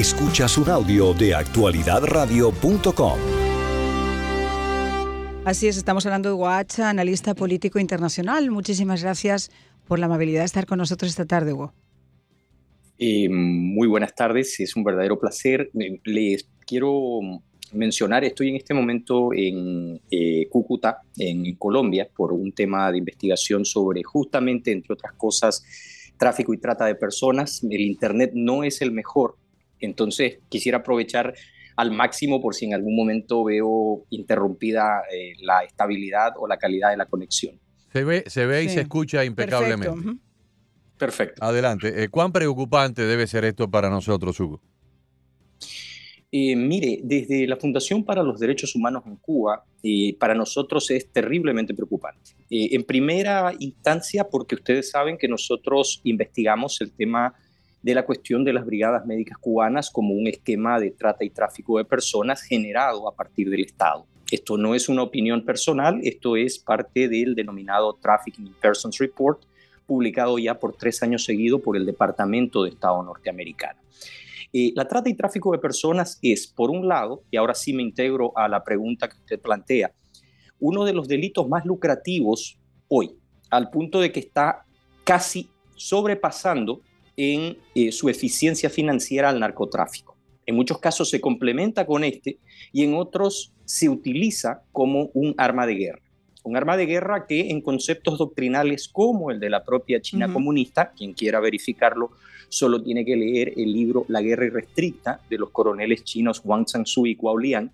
[0.00, 3.18] Escuchas un audio de actualidadradio.com.
[5.44, 8.50] Así es, estamos hablando de Guacha, analista político internacional.
[8.50, 9.50] Muchísimas gracias
[9.86, 11.74] por la amabilidad de estar con nosotros esta tarde, Hugo.
[12.96, 15.70] Eh, muy buenas tardes, es un verdadero placer.
[16.04, 17.20] Les quiero
[17.74, 23.66] mencionar, estoy en este momento en eh, Cúcuta, en Colombia, por un tema de investigación
[23.66, 25.62] sobre justamente, entre otras cosas,
[26.16, 27.62] tráfico y trata de personas.
[27.62, 29.36] El Internet no es el mejor,
[29.80, 31.34] entonces quisiera aprovechar
[31.76, 36.90] al máximo por si en algún momento veo interrumpida eh, la estabilidad o la calidad
[36.90, 37.58] de la conexión.
[37.92, 40.18] Se ve, se ve y se escucha impecablemente.
[41.00, 41.42] Perfecto.
[41.42, 42.04] Adelante.
[42.04, 44.60] Eh, ¿Cuán preocupante debe ser esto para nosotros, Hugo?
[46.30, 51.10] Eh, mire, desde la Fundación para los Derechos Humanos en Cuba, eh, para nosotros es
[51.10, 52.32] terriblemente preocupante.
[52.50, 57.32] en primera instancia, porque ustedes saben que nosotros investigamos el tema
[57.82, 61.78] de la cuestión de las brigadas médicas cubanas como un esquema de trata y tráfico
[61.78, 64.06] de personas generado a partir del Estado.
[64.30, 69.42] Esto no es una opinión personal, esto es parte del denominado Trafficking Persons Report,
[69.86, 73.80] publicado ya por tres años seguidos por el Departamento de Estado norteamericano.
[74.52, 77.82] Eh, la trata y tráfico de personas es, por un lado, y ahora sí me
[77.82, 79.92] integro a la pregunta que usted plantea,
[80.60, 83.16] uno de los delitos más lucrativos hoy,
[83.48, 84.64] al punto de que está
[85.04, 86.82] casi sobrepasando
[87.20, 90.16] en eh, su eficiencia financiera al narcotráfico.
[90.46, 92.38] En muchos casos se complementa con este
[92.72, 96.02] y en otros se utiliza como un arma de guerra
[96.42, 100.92] un arma de guerra que en conceptos doctrinales como el de la propia China comunista,
[100.96, 102.12] quien quiera verificarlo,
[102.48, 107.06] solo tiene que leer el libro La guerra irrestricta de los coroneles chinos Wang Changsu
[107.06, 107.70] y Guo Liang,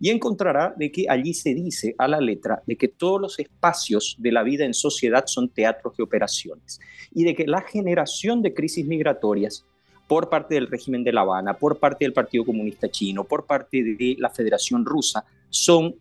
[0.00, 4.16] y encontrará de que allí se dice a la letra de que todos los espacios
[4.18, 6.80] de la vida en sociedad son teatros de operaciones
[7.12, 9.64] y de que la generación de crisis migratorias
[10.06, 13.82] por parte del régimen de La Habana, por parte del Partido Comunista Chino, por parte
[13.82, 15.94] de la Federación Rusa, son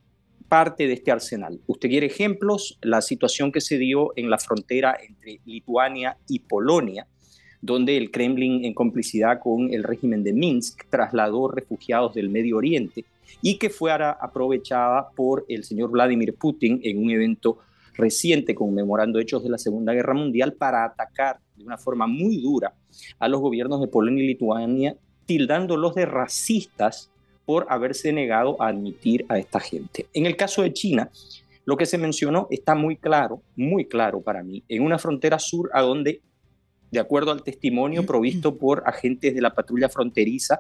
[0.50, 1.60] parte de este arsenal.
[1.68, 7.08] Usted quiere ejemplos, la situación que se dio en la frontera entre Lituania y Polonia,
[7.62, 13.06] donde el Kremlin, en complicidad con el régimen de Minsk, trasladó refugiados del Medio Oriente
[13.42, 17.60] y que fuera aprovechada por el señor Vladimir Putin en un evento
[17.96, 22.74] reciente conmemorando hechos de la Segunda Guerra Mundial para atacar de una forma muy dura
[23.20, 24.96] a los gobiernos de Polonia y Lituania,
[25.26, 27.12] tildándolos de racistas
[27.46, 30.08] por haberse negado a admitir a esta gente.
[30.14, 31.10] En el caso de China,
[31.66, 35.70] lo que se mencionó está muy claro, muy claro para mí, en una frontera sur
[35.74, 36.22] a donde,
[36.92, 40.60] de acuerdo al testimonio provisto por agentes de la patrulla fronteriza,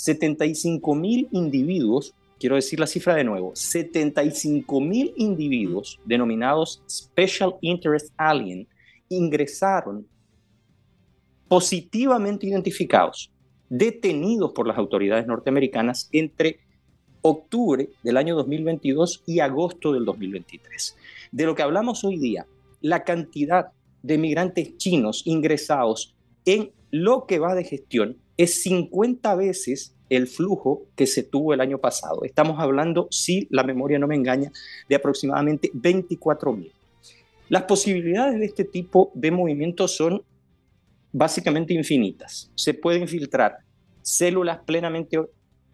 [0.00, 8.12] 75 mil individuos, quiero decir la cifra de nuevo, 75 mil individuos denominados Special Interest
[8.16, 8.66] Alien
[9.10, 10.06] ingresaron
[11.48, 13.30] positivamente identificados
[13.68, 16.60] detenidos por las autoridades norteamericanas entre
[17.20, 20.96] octubre del año 2022 y agosto del 2023.
[21.30, 22.46] De lo que hablamos hoy día,
[22.80, 23.72] la cantidad
[24.02, 26.14] de migrantes chinos ingresados
[26.46, 31.60] en lo que va de gestión es 50 veces el flujo que se tuvo el
[31.60, 32.24] año pasado.
[32.24, 34.50] Estamos hablando, si la memoria no me engaña,
[34.88, 36.72] de aproximadamente 24 mil.
[37.50, 40.22] Las posibilidades de este tipo de movimientos son
[41.12, 42.50] básicamente infinitas.
[42.54, 43.58] Se pueden filtrar
[44.00, 45.18] células plenamente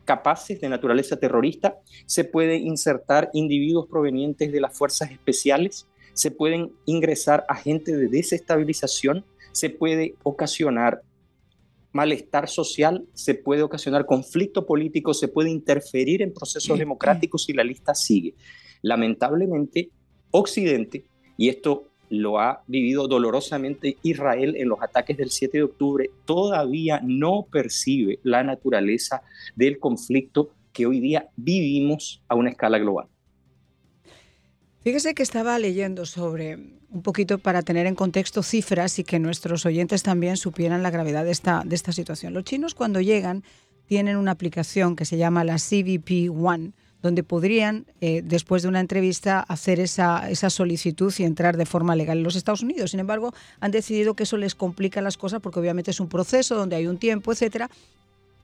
[0.05, 6.72] capaces de naturaleza terrorista, se pueden insertar individuos provenientes de las fuerzas especiales, se pueden
[6.84, 11.03] ingresar agentes de desestabilización, se puede ocasionar
[11.96, 17.64] malestar social, se puede ocasionar conflicto político, se puede interferir en procesos democráticos y la
[17.64, 18.34] lista sigue.
[18.82, 19.90] Lamentablemente,
[20.30, 26.10] Occidente, y esto lo ha vivido dolorosamente Israel en los ataques del 7 de octubre,
[26.24, 29.22] todavía no percibe la naturaleza
[29.56, 33.08] del conflicto que hoy día vivimos a una escala global.
[34.86, 36.60] Fíjese que estaba leyendo sobre
[36.91, 41.24] un poquito para tener en contexto cifras y que nuestros oyentes también supieran la gravedad
[41.24, 42.34] de esta, de esta situación.
[42.34, 43.42] Los chinos cuando llegan
[43.87, 46.70] tienen una aplicación que se llama la CVP One,
[47.02, 51.96] donde podrían, eh, después de una entrevista, hacer esa, esa solicitud y entrar de forma
[51.96, 52.93] legal en los Estados Unidos.
[52.93, 56.55] Sin embargo, han decidido que eso les complica las cosas porque obviamente es un proceso
[56.55, 57.70] donde hay un tiempo, etcétera.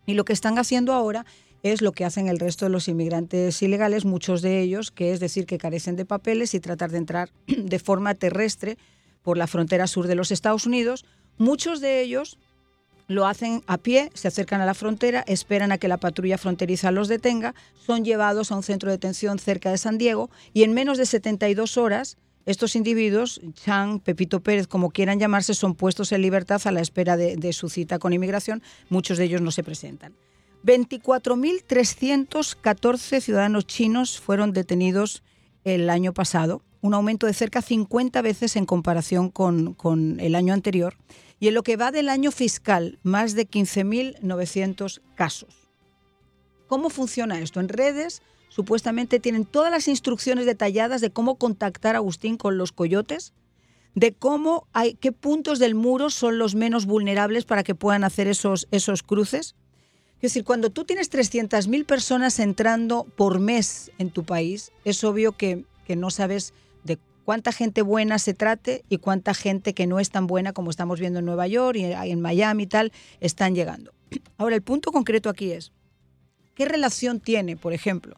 [0.07, 1.25] Y lo que están haciendo ahora
[1.63, 5.21] es lo que hacen el resto de los inmigrantes ilegales, muchos de ellos, que es
[5.21, 8.79] decir que carecen de papeles y tratar de entrar de forma terrestre
[9.23, 11.05] por la frontera sur de los Estados Unidos.
[11.39, 12.39] Muchos de ellos
[13.07, 16.91] lo hacen a pie, se acercan a la frontera, esperan a que la patrulla fronteriza
[16.91, 17.55] los detenga,
[17.87, 21.07] son llevados a un centro de detención cerca de San Diego y en menos de
[21.07, 26.73] 72 horas Estos individuos, Chang, Pepito Pérez, como quieran llamarse, son puestos en libertad a
[26.73, 28.65] la espera de su cita con inmigración.
[28.89, 30.13] Muchos de ellos no se presentan.
[30.65, 35.25] 24.314 ciudadanos chinos fueron detenidos
[35.65, 39.77] el año pasado, un aumento de cerca 50 veces en comparación con,
[40.21, 40.97] el año anterior.
[41.41, 45.69] Y en lo que va del año fiscal, más de 15.900 casos.
[46.69, 47.61] ¿Cómo funciona esto?
[47.61, 52.71] En redes supuestamente tienen todas las instrucciones detalladas de cómo contactar a Agustín con los
[52.71, 53.33] coyotes,
[53.95, 58.29] de cómo hay, qué puntos del muro son los menos vulnerables para que puedan hacer
[58.29, 59.57] esos, esos cruces.
[60.23, 65.33] Es decir, cuando tú tienes 300.000 personas entrando por mes en tu país, es obvio
[65.33, 66.55] que, que no sabes
[66.85, 70.71] de cuánta gente buena se trate y cuánta gente que no es tan buena como
[70.71, 73.93] estamos viendo en Nueva York y en Miami y tal, están llegando.
[74.39, 75.73] Ahora, el punto concreto aquí es,
[76.55, 78.17] ¿qué relación tiene, por ejemplo,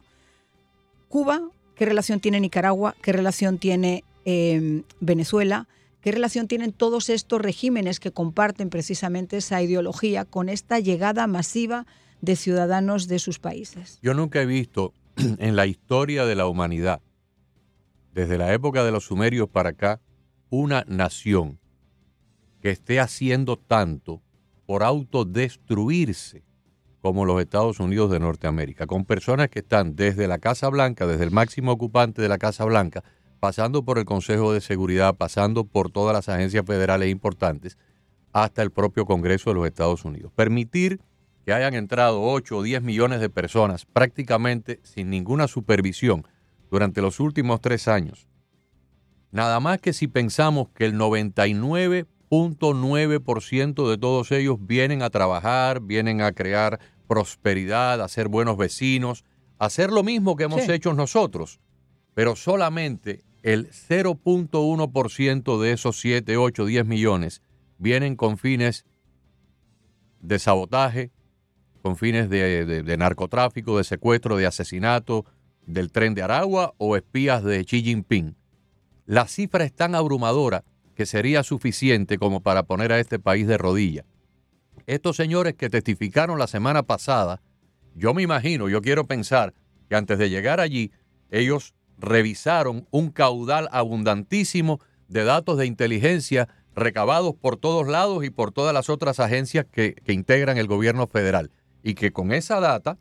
[1.09, 5.67] Cuba, qué relación tiene Nicaragua, qué relación tiene eh, Venezuela,
[6.05, 11.87] qué relación tienen todos estos regímenes que comparten precisamente esa ideología con esta llegada masiva
[12.21, 13.97] de ciudadanos de sus países.
[14.03, 17.01] Yo nunca he visto en la historia de la humanidad,
[18.13, 19.99] desde la época de los sumerios para acá,
[20.51, 21.59] una nación
[22.61, 24.21] que esté haciendo tanto
[24.67, 26.43] por autodestruirse
[27.01, 31.23] como los Estados Unidos de Norteamérica, con personas que están desde la Casa Blanca, desde
[31.23, 33.03] el máximo ocupante de la Casa Blanca,
[33.39, 37.77] pasando por el Consejo de Seguridad, pasando por todas las agencias federales importantes,
[38.33, 40.31] hasta el propio Congreso de los Estados Unidos.
[40.35, 40.99] Permitir
[41.45, 46.27] que hayan entrado 8 o 10 millones de personas prácticamente sin ninguna supervisión
[46.71, 48.27] durante los últimos tres años.
[49.31, 56.21] Nada más que si pensamos que el 99.9% de todos ellos vienen a trabajar, vienen
[56.21, 59.23] a crear prosperidad, a ser buenos vecinos,
[59.59, 61.59] hacer lo mismo que hemos hecho nosotros,
[62.15, 67.43] pero solamente el 0.1% de esos 7, 8, 10 millones
[67.77, 68.85] vienen con fines
[70.21, 71.11] de sabotaje,
[71.83, 75.25] con fines de, narcotráfico, de secuestro, de asesinato
[75.67, 78.35] del tren de Aragua o espías de Xi Jinping.
[79.05, 80.63] La cifra es tan abrumadora
[80.95, 84.05] que sería suficiente como para poner a este país de rodillas
[84.87, 87.41] estos señores que testificaron la semana pasada,
[87.95, 89.53] yo me imagino, yo quiero pensar
[89.89, 90.91] que antes de llegar allí,
[91.31, 98.51] ellos revisaron un caudal abundantísimo de datos de inteligencia recabados por todos lados y por
[98.51, 101.51] todas las otras agencias que, integran el gobierno federal.
[101.83, 102.97] Y que con esa data,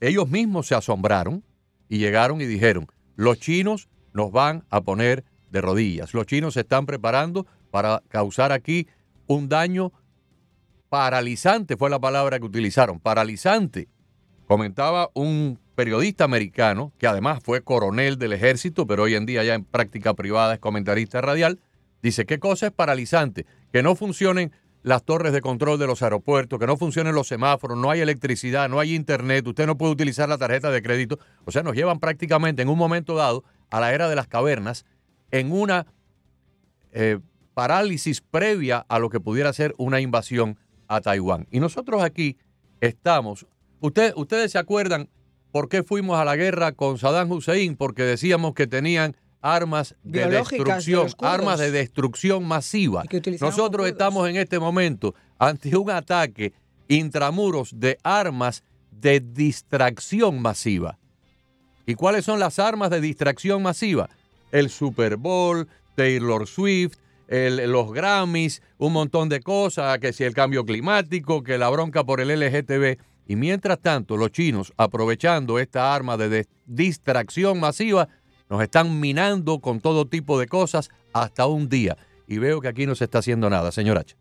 [0.00, 1.44] ellos mismos se asombraron
[1.88, 2.86] y llegaron y dijeron,
[3.16, 6.14] los chinos nos van a poner de rodillas.
[6.14, 8.86] Los chinos se están preparando para causar aquí
[9.26, 9.92] un daño
[10.92, 13.88] paralizante fue la palabra que utilizaron, paralizante.
[14.46, 19.54] Comentaba un periodista americano, que además fue coronel del ejército, pero hoy en día ya
[19.54, 21.60] en práctica privada es comentarista radial,
[22.02, 23.46] dice, ¿qué cosa es paralizante?
[23.72, 24.52] Que no funcionen
[24.82, 28.68] las torres de control de los aeropuertos, que no funcionen los semáforos, no hay electricidad,
[28.68, 31.18] no hay internet, usted no puede utilizar la tarjeta de crédito.
[31.44, 34.84] O sea, nos llevan prácticamente en un momento dado a la era de las cavernas,
[35.30, 35.86] en una
[36.90, 37.20] eh,
[37.54, 40.58] parálisis previa a lo que pudiera ser una invasión
[40.88, 41.46] a Taiwán.
[41.50, 42.36] Y nosotros aquí
[42.80, 43.46] estamos,
[43.82, 45.08] ustedes se acuerdan
[45.50, 50.26] por qué fuimos a la guerra con Saddam Hussein, porque decíamos que tenían armas de
[50.28, 53.04] destrucción, armas de destrucción masiva.
[53.40, 56.54] Nosotros estamos en este momento ante un ataque
[56.88, 60.98] intramuros de armas de distracción masiva.
[61.84, 64.08] ¿Y cuáles son las armas de distracción masiva?
[64.52, 65.66] El Super Bowl,
[65.96, 66.96] Taylor Swift,
[67.28, 72.20] los Grammys, un montón de cosas, que si el cambio climático, que la bronca por
[72.20, 72.98] el LGTB.
[73.26, 78.08] Y mientras tanto, los chinos, aprovechando esta arma de distracción masiva,
[78.50, 81.96] nos están minando con todo tipo de cosas hasta un día.
[82.26, 84.16] Y veo que aquí no se está haciendo nada, señor H.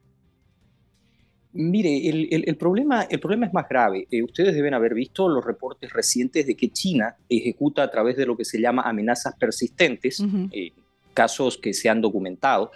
[1.53, 4.08] Mire, el, problema, el problema es más grave.
[4.10, 8.25] Eh, ustedes deben haber visto los reportes recientes de que China ejecuta a través de
[8.25, 10.72] lo que se llama amenazas persistentes, eh,
[11.13, 12.72] casos que se han documentado,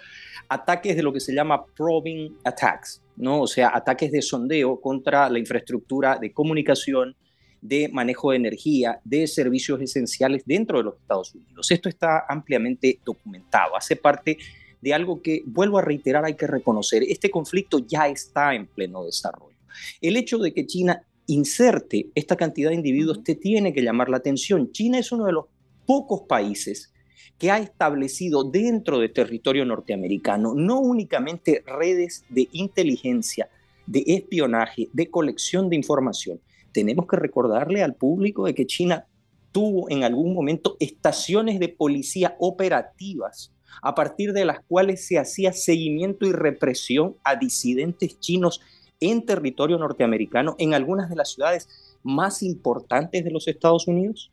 [0.48, 3.42] ataques de lo que se llama probing attacks, ¿no?
[3.42, 7.16] o sea, ataques de sondeo contra la infraestructura de comunicación,
[7.60, 11.70] de manejo de energía, de servicios esenciales dentro de los Estados Unidos.
[11.70, 14.38] Esto está ampliamente documentado, hace parte
[14.80, 17.02] de algo que, vuelvo a reiterar, hay que reconocer.
[17.02, 19.56] Este conflicto ya está en pleno desarrollo.
[20.00, 24.18] El hecho de que China inserte esta cantidad de individuos te tiene que llamar la
[24.18, 24.70] atención.
[24.72, 25.46] China es uno de los
[25.86, 26.92] pocos países
[27.38, 33.48] que ha establecido dentro de territorio norteamericano no únicamente redes de inteligencia,
[33.86, 36.40] de espionaje, de colección de información.
[36.72, 39.06] Tenemos que recordarle al público de que China
[39.52, 43.52] tuvo en algún momento estaciones de policía operativas
[43.82, 48.60] a partir de las cuales se hacía seguimiento y represión a disidentes chinos
[49.00, 51.68] en territorio norteamericano en algunas de las ciudades
[52.02, 54.30] más importantes de los Estados Unidos?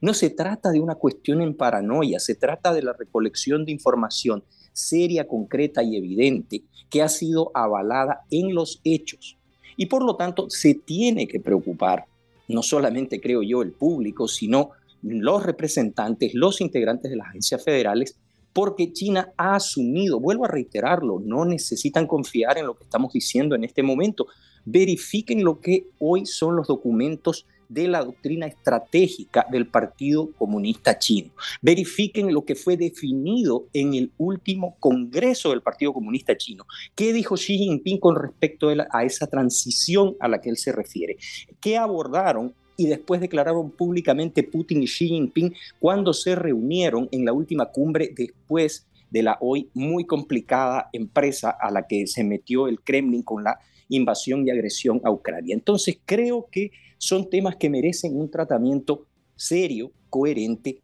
[0.00, 4.44] No se trata de una cuestión en paranoia, se trata de la recolección de información
[4.76, 9.36] seria, concreta y evidente que ha sido avalada en los hechos.
[9.76, 12.04] Y por lo tanto se tiene que preocupar,
[12.48, 14.70] no solamente creo yo el público, sino
[15.02, 18.16] los representantes, los integrantes de las agencias federales,
[18.52, 23.54] porque China ha asumido, vuelvo a reiterarlo, no necesitan confiar en lo que estamos diciendo
[23.54, 24.26] en este momento.
[24.64, 31.30] Verifiquen lo que hoy son los documentos de la doctrina estratégica del Partido Comunista Chino.
[31.62, 36.64] Verifiquen lo que fue definido en el último Congreso del Partido Comunista Chino.
[36.94, 41.16] ¿Qué dijo Xi Jinping con respecto a esa transición a la que él se refiere?
[41.60, 47.32] ¿Qué abordaron y después declararon públicamente Putin y Xi Jinping cuando se reunieron en la
[47.32, 52.80] última cumbre después de la hoy muy complicada empresa a la que se metió el
[52.80, 53.58] Kremlin con la
[53.88, 55.54] invasión y agresión a Ucrania.
[55.54, 60.82] Entonces creo que son temas que merecen un tratamiento serio, coherente,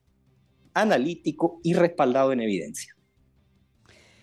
[0.74, 2.94] analítico y respaldado en evidencia.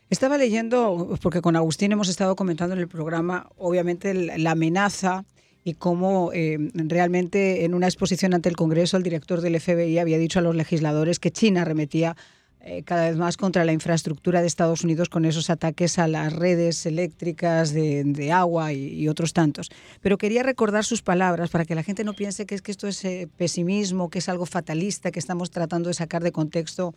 [0.09, 5.25] Estaba leyendo, porque con Agustín hemos estado comentando en el programa, obviamente, la amenaza
[5.63, 10.17] y cómo eh, realmente en una exposición ante el Congreso el director del FBI había
[10.17, 12.15] dicho a los legisladores que China remetía
[12.61, 16.33] eh, cada vez más contra la infraestructura de Estados Unidos con esos ataques a las
[16.33, 19.69] redes eléctricas de, agua y, otros tantos.
[20.01, 22.87] Pero quería recordar sus palabras para que la gente no piense que es que esto
[22.87, 26.93] es eh, pesimismo, que es algo fatalista, que estamos tratando de sacar de contexto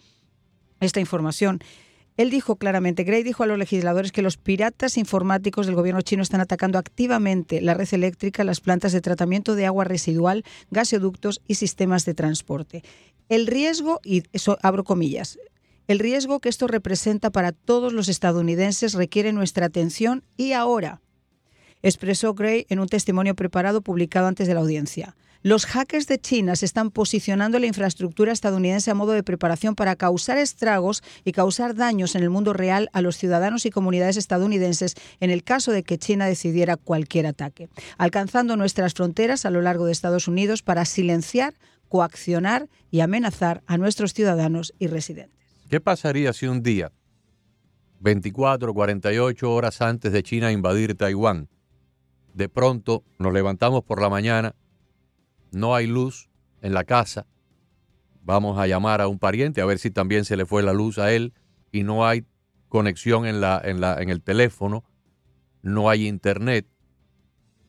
[0.81, 1.61] esta información.
[2.17, 6.23] Él dijo claramente, Gray dijo a los legisladores que los piratas informáticos del gobierno chino
[6.23, 11.55] están atacando activamente la red eléctrica, las plantas de tratamiento de agua residual, gasoductos y
[11.55, 12.83] sistemas de transporte.
[13.31, 15.39] El riesgo, y eso abro comillas,
[15.93, 21.03] el riesgo que esto representa para todos los estadounidenses requiere nuestra atención y ahora,
[21.83, 25.15] expresó Gray en un testimonio preparado publicado antes de la audiencia.
[25.43, 29.97] Los hackers de China se están posicionando la infraestructura estadounidense a modo de preparación para
[29.97, 34.95] causar estragos y causar daños en el mundo real a los ciudadanos y comunidades estadounidenses
[35.21, 37.69] en el caso de que China decidiera cualquier ataque,
[37.99, 41.55] alcanzando nuestras fronteras a lo largo de Estados Unidos para silenciar,
[41.89, 45.42] coaccionar y amenazar a nuestros ciudadanos y residentes.
[45.73, 46.93] ¿Qué pasaría si un día,
[48.01, 51.49] 24, 48 horas antes de China invadir Taiwán,
[52.35, 54.55] de pronto nos levantamos por la mañana,
[55.51, 56.29] no hay luz
[56.61, 57.27] en la casa,
[58.23, 60.99] vamos a llamar a un pariente a ver si también se le fue la luz
[60.99, 61.33] a él
[61.71, 62.27] y no hay
[62.69, 64.85] conexión en, la, en, la, en el teléfono,
[65.63, 66.67] no hay internet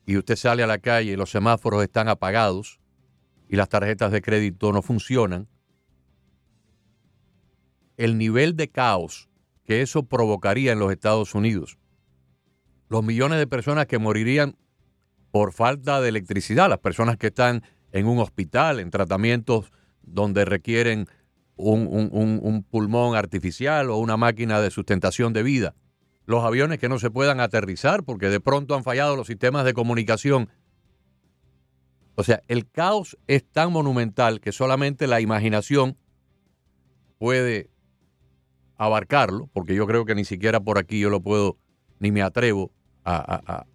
[0.06, 2.82] y usted sale a la calle y los semáforos están apagados
[3.48, 5.48] y las tarjetas de crédito no funcionan
[7.98, 9.30] el nivel de caos
[9.66, 11.78] que eso provocaría en los Estados Unidos,
[12.90, 14.56] los millones de personas que morirían
[15.32, 19.72] por falta de electricidad, las personas que están en un hospital, en tratamientos
[20.02, 21.08] donde requieren
[21.56, 25.76] un, pulmón artificial o una máquina de sustentación de vida,
[26.26, 29.74] los aviones que no se puedan aterrizar porque de pronto han fallado los sistemas de
[29.74, 30.50] comunicación.
[32.16, 35.98] O sea, el caos es tan monumental que solamente la imaginación
[37.18, 37.73] puede
[38.86, 41.58] abarcarlo, porque yo creo que ni siquiera por aquí yo lo puedo,
[42.00, 42.72] ni me atrevo
[43.06, 43.66] a,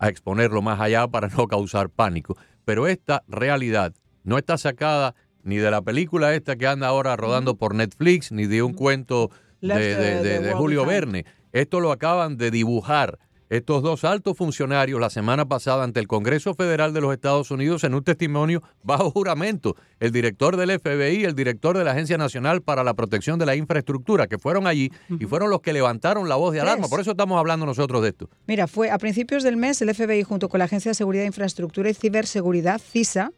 [0.00, 2.36] exponerlo más allá para no causar pánico.
[2.64, 5.14] Pero esta realidad no está sacada
[5.44, 9.30] ni de la película esta que anda ahora rodando por Netflix, ni de un cuento
[9.60, 11.24] de Julio Verne.
[11.52, 13.18] Esto lo acaban de dibujar
[13.52, 17.84] estos dos altos funcionarios la semana pasada ante el Congreso Federal de los Estados Unidos
[17.84, 19.76] en un testimonio bajo juramento.
[20.00, 23.54] El director del FBI, el director de la Agencia Nacional para la Protección de la
[23.54, 24.90] Infraestructura, que fueron allí
[25.20, 26.88] y fueron los que levantaron la voz de alarma.
[26.88, 28.30] Por eso estamos hablando nosotros de esto.
[28.46, 31.26] Mira, fue a principios del mes el FBI junto con la Agencia de Seguridad de
[31.26, 33.32] Infraestructura y Ciberseguridad, CISA,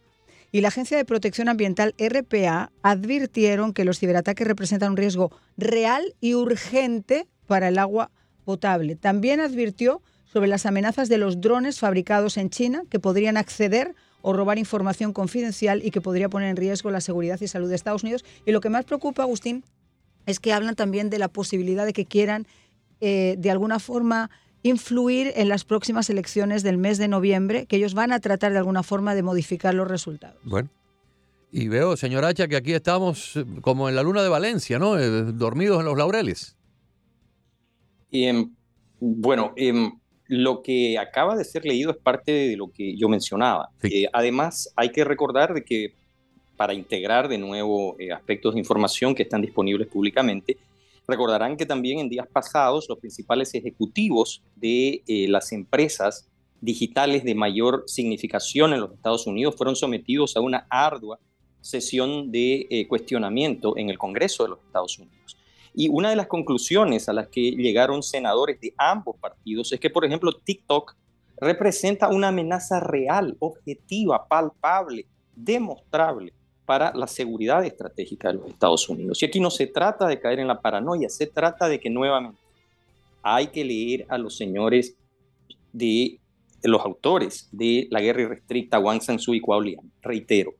[0.53, 6.15] y la Agencia de Protección Ambiental, RPA, advirtieron que los ciberataques representan un riesgo real
[6.21, 8.13] y urgente para el agua
[8.45, 8.97] potable.
[8.97, 14.33] También advirtió sobre las amenazas de los drones fabricados en China que podrían acceder o
[14.33, 18.03] robar información confidencial y que podría poner en riesgo la seguridad y salud de Estados
[18.03, 18.25] Unidos.
[18.47, 19.65] Y lo que más preocupa, Agustín,
[20.27, 22.47] es que hablan también de la posibilidad de que quieran,
[23.01, 24.31] eh, de alguna forma,
[24.63, 28.59] influir en las próximas elecciones del mes de noviembre, que ellos van a tratar de
[28.59, 30.41] alguna forma de modificar los resultados.
[30.43, 30.71] Bueno.
[31.53, 34.99] Y veo, señor Hacha, que aquí estamos como en la luna de Valencia, ¿no?
[34.99, 36.57] Eh, dormidos en los laureles.
[38.15, 38.49] Em,
[39.01, 39.91] bueno, em,
[40.29, 43.71] lo que acaba de ser leído es parte de lo que yo mencionaba.
[43.83, 45.95] Eh, además, hay que recordar de que
[46.57, 50.57] para integrar de nuevo eh, aspectos de información que están disponibles públicamente,
[51.07, 56.31] Recordarán que también en días pasados los principales ejecutivos de eh, las empresas
[56.63, 61.19] digitales de mayor significación en los Estados Unidos fueron sometidos a una ardua
[61.61, 65.37] sesión de cuestionamiento en el Congreso de los Estados Unidos.
[65.75, 69.91] Y una de las conclusiones a las que llegaron senadores de ambos partidos es que,
[69.91, 70.95] por ejemplo, TikTok
[71.37, 76.33] representa una amenaza real, objetiva, palpable, demostrable
[76.65, 79.23] para la seguridad estratégica de los Estados Unidos.
[79.23, 82.39] Y aquí no se trata de caer en la paranoia, se trata de que nuevamente
[83.23, 84.97] hay que leer a los señores
[85.73, 86.21] de
[86.63, 89.91] los autores de la guerra irrestricta, Wang Sansu y Lian.
[90.03, 90.55] Reitero,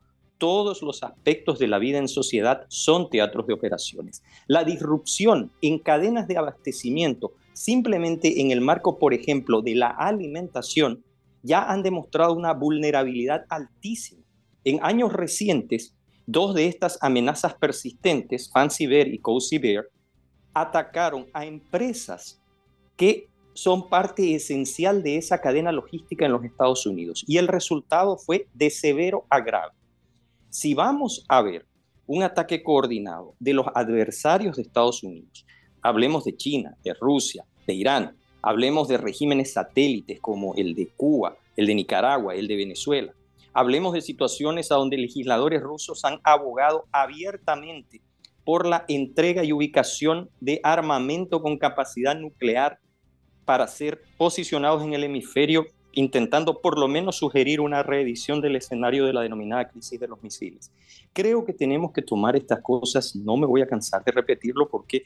[0.45, 4.23] todos los aspectos de la vida en sociedad son teatros de operaciones.
[4.47, 11.03] La disrupción en cadenas de abastecimiento, simplemente en el marco, por ejemplo, de la alimentación,
[11.43, 14.21] ya han demostrado una vulnerabilidad altísima.
[14.65, 15.97] En años recientes,
[16.27, 19.87] dos de estas amenazas persistentes, Fancy Bear y Cozy Bear,
[20.53, 22.39] atacaron a empresas
[22.99, 27.25] que son parte esencial de esa cadena logística en los Estados Unidos.
[27.27, 29.73] Y el resultado fue de severo agravo.
[30.55, 31.67] Si vamos a ver
[32.07, 35.45] un ataque coordinado de los adversarios de Estados Unidos,
[35.83, 41.37] hablemos de China, de Rusia, de Irán, hablemos de regímenes satélites como el de Cuba,
[41.57, 43.13] el de Nicaragua, el de Venezuela,
[43.53, 48.01] hablemos de situaciones a donde legisladores rusos han abogado abiertamente
[48.45, 52.79] por la entrega y ubicación de armamento con capacidad nuclear
[53.45, 59.07] para ser posicionados en el hemisferio, intentando por lo menos sugerir una reedición del escenario
[59.07, 60.71] de la denominada crisis de los misiles.
[61.13, 65.05] Creo que tenemos que tomar estas cosas, no me voy a cansar de repetirlo porque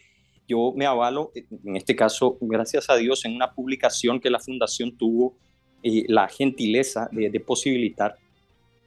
[0.48, 4.96] yo me avalo, en este caso, gracias a Dios, en una publicación que la Fundación
[4.96, 5.36] tuvo
[5.82, 8.16] eh, la gentileza de, de posibilitar,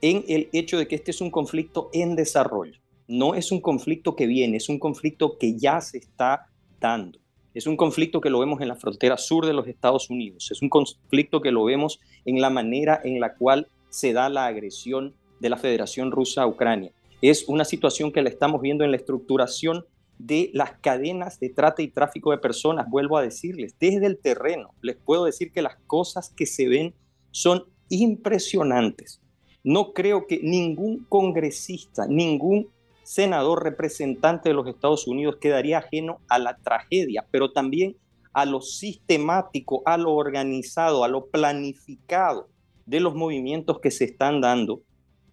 [0.01, 2.79] en el hecho de que este es un conflicto en desarrollo.
[3.07, 6.47] No es un conflicto que viene, es un conflicto que ya se está
[6.79, 7.19] dando.
[7.53, 10.51] Es un conflicto que lo vemos en la frontera sur de los Estados Unidos.
[10.51, 14.45] Es un conflicto que lo vemos en la manera en la cual se da la
[14.45, 16.93] agresión de la Federación Rusa a Ucrania.
[17.21, 19.85] Es una situación que la estamos viendo en la estructuración
[20.17, 22.89] de las cadenas de trata y tráfico de personas.
[22.89, 26.93] Vuelvo a decirles, desde el terreno, les puedo decir que las cosas que se ven
[27.31, 29.19] son impresionantes.
[29.63, 32.69] No creo que ningún congresista, ningún
[33.11, 37.97] senador representante de los Estados Unidos quedaría ajeno a la tragedia, pero también
[38.31, 42.47] a lo sistemático, a lo organizado, a lo planificado
[42.85, 44.83] de los movimientos que se están dando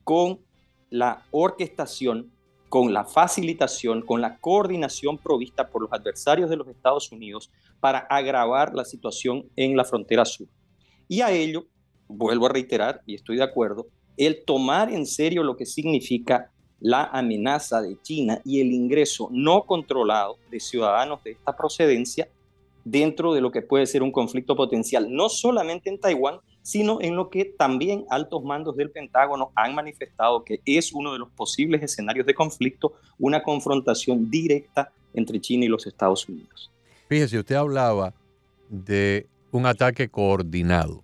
[0.02, 0.40] con
[0.90, 2.32] la orquestación,
[2.68, 8.00] con la facilitación, con la coordinación provista por los adversarios de los Estados Unidos para
[8.00, 10.48] agravar la situación en la frontera sur.
[11.06, 11.68] Y a ello,
[12.08, 13.86] vuelvo a reiterar, y estoy de acuerdo,
[14.16, 19.64] el tomar en serio lo que significa la amenaza de China y el ingreso no
[19.64, 22.28] controlado de ciudadanos de esta procedencia
[22.84, 27.16] dentro de lo que puede ser un conflicto potencial, no solamente en Taiwán, sino en
[27.16, 31.82] lo que también altos mandos del Pentágono han manifestado que es uno de los posibles
[31.82, 36.70] escenarios de conflicto, una confrontación directa entre China y los Estados Unidos.
[37.08, 38.12] Fíjese, usted hablaba
[38.68, 41.00] de un ataque coordinado.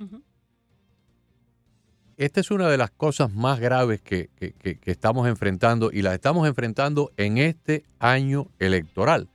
[2.16, 4.30] Esta es una de las cosas más graves que,
[4.84, 9.28] estamos enfrentando y las estamos enfrentando en este año electoral,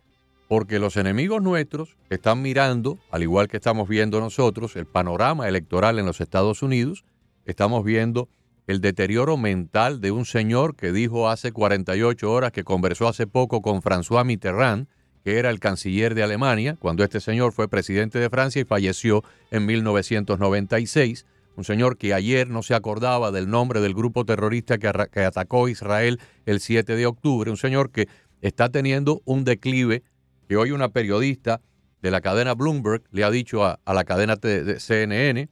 [0.48, 6.00] porque los enemigos nuestros están mirando, al igual que estamos viendo nosotros, el panorama electoral
[6.00, 7.04] en los Estados Unidos,
[7.46, 8.30] estamos viendo
[8.66, 13.62] el deterioro mental de un señor que dijo hace 48 horas que conversó hace poco
[13.62, 14.88] con François Mitterrand,
[15.26, 19.24] que era el canciller de Alemania, cuando este señor fue presidente de Francia y falleció
[19.52, 21.26] en 1996
[21.60, 26.18] un señor que ayer no se acordaba del nombre del grupo terrorista que, atacó Israel
[26.46, 28.08] el 7 de octubre, un señor que
[28.40, 30.04] está teniendo un declive,
[30.48, 31.60] que hoy una periodista
[32.02, 35.50] de la cadena Bloomberg le ha dicho a, la cadena de CNN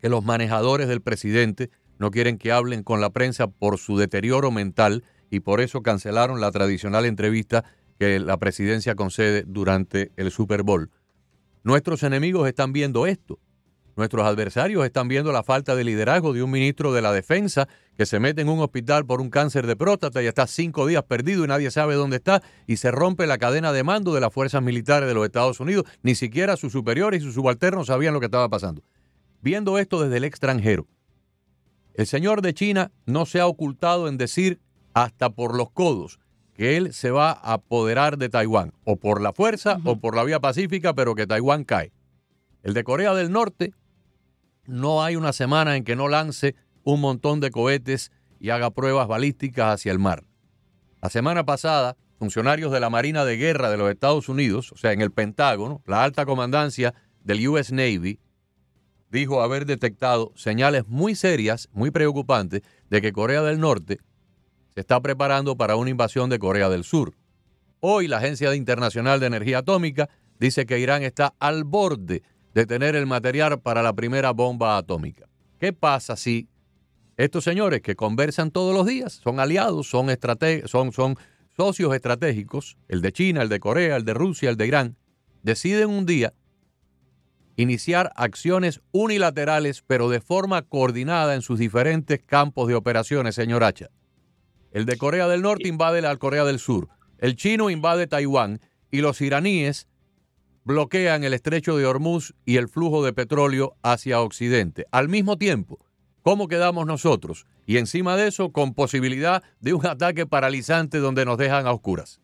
[0.00, 4.50] que los manejadores del presidente no quieren que hablen con la prensa por su deterioro
[4.50, 7.64] mental y por eso cancelaron la tradicional entrevista
[7.98, 10.90] que la presidencia concede durante el Super Bowl.
[11.64, 13.38] Nuestros enemigos están viendo esto
[13.98, 18.06] Nuestros adversarios están viendo la falta de liderazgo de un ministro de la Defensa que
[18.06, 21.44] se mete en un hospital por un cáncer de próstata y está cinco días perdido
[21.44, 24.62] y nadie sabe dónde está y se rompe la cadena de mando de las fuerzas
[24.62, 25.84] militares de los Estados Unidos.
[26.04, 28.84] Ni siquiera sus superiores y sus subalternos sabían lo que estaba pasando.
[29.42, 30.86] Viendo esto desde el extranjero,
[31.94, 34.60] el señor de China no se ha ocultado en decir
[34.94, 36.20] hasta por los codos
[36.54, 40.22] que él se va a apoderar de Taiwán, o por la fuerza o por la
[40.22, 41.90] vía pacífica, pero que Taiwán cae.
[42.62, 43.72] El de Corea del Norte
[44.68, 46.54] no hay una semana en que no lance
[46.84, 50.24] un montón de cohetes y haga pruebas balísticas hacia el mar.
[51.00, 54.92] La semana pasada funcionarios de la Marina de Guerra de los Estados Unidos, o sea,
[54.92, 58.20] en el Pentágono, la alta comandancia del US Navy,
[59.10, 64.00] dijo haber detectado señales muy serias, muy preocupantes, de que Corea del Norte
[64.74, 67.14] se está preparando para una invasión de Corea del Sur.
[67.80, 72.22] Hoy la Agencia Internacional de Energía Atómica dice que Irán está al borde
[72.54, 75.28] de tener el material para la primera bomba atómica.
[75.58, 76.48] ¿Qué pasa si
[77.16, 80.08] estos señores que conversan todos los días, son aliados, son,
[80.66, 81.16] son, son
[81.56, 84.96] socios estratégicos, el de China, el de Corea, el de Rusia, el de Irán,
[85.42, 86.32] deciden un día
[87.56, 93.88] iniciar acciones unilaterales, pero de forma coordinada en sus diferentes campos de operaciones, señor Hacha.
[94.70, 98.60] El de Corea del Norte invade la Corea del Sur, el chino invade Taiwán
[98.92, 99.88] y los iraníes
[100.68, 104.84] bloquean el estrecho de Hormuz y el flujo de petróleo hacia Occidente.
[104.90, 105.78] Al mismo tiempo,
[106.20, 107.46] ¿cómo quedamos nosotros?
[107.64, 112.20] Y encima de eso, con posibilidad de un ataque paralizante donde nos dejan a oscuras.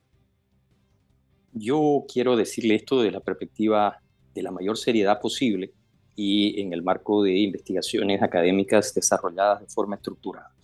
[1.54, 4.02] Yo quiero decirle esto de la perspectiva
[4.34, 5.72] de la mayor seriedad posible
[6.14, 10.54] y en el marco de investigaciones académicas desarrolladas de forma estructurada.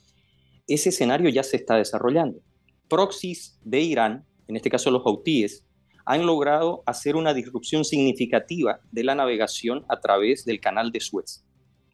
[0.66, 2.40] Ese escenario ya se está desarrollando.
[2.88, 5.64] Proxies de Irán, en este caso los houthíes,
[6.10, 11.44] han logrado hacer una disrupción significativa de la navegación a través del canal de Suez.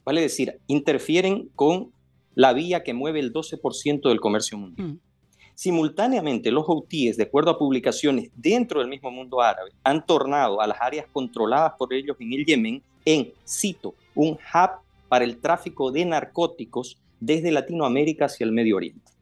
[0.07, 1.92] Vale decir, interfieren con
[2.35, 4.88] la vía que mueve el 12% del comercio mundial.
[4.88, 5.00] Mm.
[5.55, 10.66] Simultáneamente, los houthíes, de acuerdo a publicaciones dentro del mismo mundo árabe, han tornado a
[10.66, 14.70] las áreas controladas por ellos en el Yemen en, cito, un hub
[15.11, 19.12] para el tráfico de narcóticos desde Latinoamérica hacia el Medio Oriente.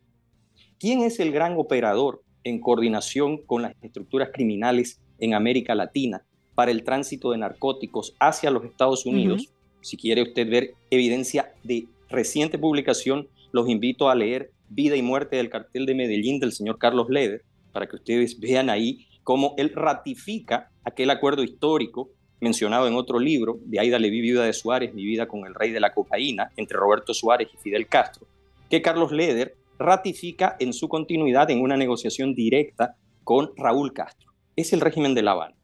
[0.79, 6.71] ¿Quién es el gran operador en coordinación con las estructuras criminales en América Latina para
[6.71, 9.53] el tránsito de narcóticos hacia los Estados Unidos?
[9.81, 15.37] Si quiere usted ver evidencia de reciente publicación, los invito a leer Vida y Muerte
[15.37, 19.73] del Cartel de Medellín del señor Carlos Leder, para que ustedes vean ahí cómo él
[19.75, 25.05] ratifica aquel acuerdo histórico mencionado en otro libro de Aida Leví, Viuda de Suárez, Mi
[25.05, 28.27] vida con el rey de la cocaína, entre Roberto Suárez y Fidel Castro,
[28.69, 34.33] que Carlos Leder ratifica en su continuidad en una negociación directa con Raúl Castro.
[34.57, 35.57] Es el régimen de La Habana.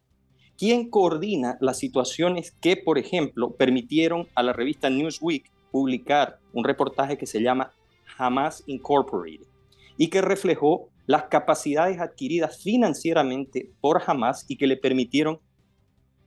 [0.57, 7.17] ¿Quién coordina las situaciones que, por ejemplo, permitieron a la revista Newsweek publicar un reportaje
[7.17, 7.71] que se llama
[8.17, 9.47] Hamas Incorporated
[9.97, 15.39] y que reflejó las capacidades adquiridas financieramente por Hamas y que le permitieron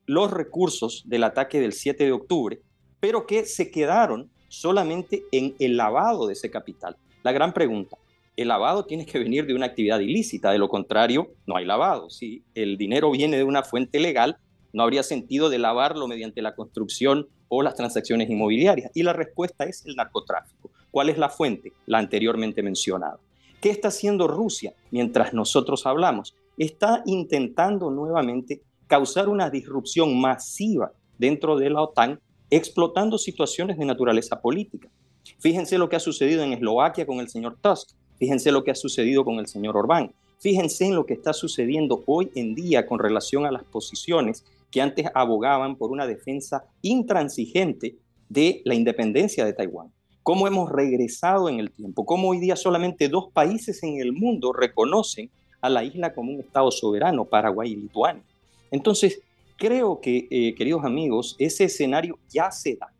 [0.07, 2.61] los recursos del ataque del 7 de octubre,
[3.01, 6.97] pero que se quedaron solamente en el lavado de ese capital.
[7.25, 7.97] La gran pregunta,
[8.37, 12.11] el lavado tiene que venir de una actividad ilícita, de lo contrario, no hay lavado.
[12.11, 14.37] Si el dinero viene de una fuente legal,
[14.75, 18.91] no habría sentido de lavarlo mediante la construcción o las transacciones inmobiliarias.
[18.93, 20.71] Y la respuesta es el narcotráfico.
[20.91, 21.73] ¿Cuál es la fuente?
[21.87, 23.19] La anteriormente mencionada.
[23.59, 26.37] ¿Qué está haciendo Rusia mientras nosotros hablamos?
[26.59, 34.43] Está intentando nuevamente causar una disrupción masiva dentro de la OTAN, explotando situaciones de naturaleza
[34.43, 34.91] política.
[35.39, 38.75] Fíjense lo que ha sucedido en Eslovaquia con el señor Tusk, fíjense lo que ha
[38.75, 42.99] sucedido con el señor Orbán, fíjense en lo que está sucediendo hoy en día con
[42.99, 47.97] relación a las posiciones que antes abogaban por una defensa intransigente
[48.29, 49.93] de la independencia de Taiwán
[50.25, 54.55] cómo hemos regresado en el tiempo, cómo hoy día solamente dos países en el mundo
[54.55, 58.23] reconocen a la isla como un Estado soberano, Paraguay y Lituania.
[58.71, 59.21] Entonces,
[59.59, 62.91] creo que, eh, queridos amigos, ese escenario ya se da.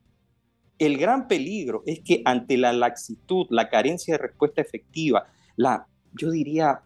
[0.85, 6.31] El gran peligro es que ante la laxitud, la carencia de respuesta efectiva, la, yo
[6.31, 6.83] diría,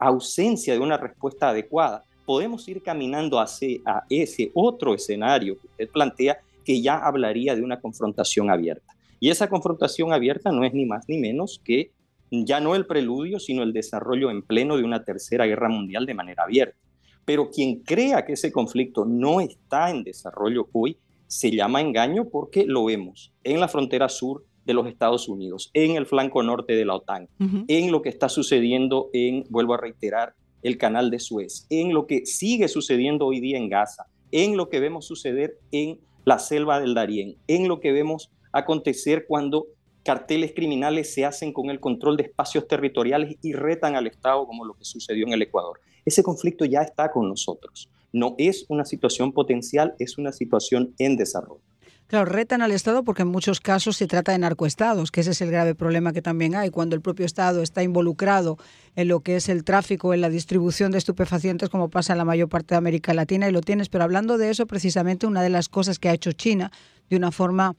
[0.00, 5.90] ausencia de una respuesta adecuada, podemos ir caminando hacia a ese otro escenario que usted
[5.90, 8.94] plantea, que ya hablaría de una confrontación abierta.
[9.20, 11.92] Y esa confrontación abierta no es ni más ni menos que
[12.30, 16.14] ya no el preludio, sino el desarrollo en pleno de una tercera guerra mundial de
[16.14, 16.78] manera abierta.
[17.26, 20.96] Pero quien crea que ese conflicto no está en desarrollo hoy,
[21.34, 25.96] se llama engaño porque lo vemos en la frontera sur de los Estados Unidos, en
[25.96, 27.28] el flanco norte de la OTAN,
[27.66, 32.06] en lo que está sucediendo en, vuelvo a reiterar, el canal de Suez, en lo
[32.06, 36.78] que sigue sucediendo hoy día en Gaza, en lo que vemos suceder en la selva
[36.78, 39.66] del Darién, en lo que vemos acontecer cuando
[40.04, 44.64] carteles criminales se hacen con el control de espacios territoriales y retan al Estado como
[44.64, 45.80] lo que sucedió en el Ecuador.
[46.04, 47.90] Ese conflicto ya está con nosotros.
[48.14, 51.60] No es una situación potencial, es una situación en desarrollo.
[52.06, 55.40] Claro, retan al Estado porque en muchos casos se trata de narcoestados, que ese es
[55.40, 58.56] el grave problema que también hay, cuando el propio Estado está involucrado
[58.94, 62.24] en lo que es el tráfico, en la distribución de estupefacientes, como pasa en la
[62.24, 63.88] mayor parte de América Latina, y lo tienes.
[63.88, 66.70] Pero hablando de eso, precisamente una de las cosas que ha hecho China
[67.10, 67.74] de una forma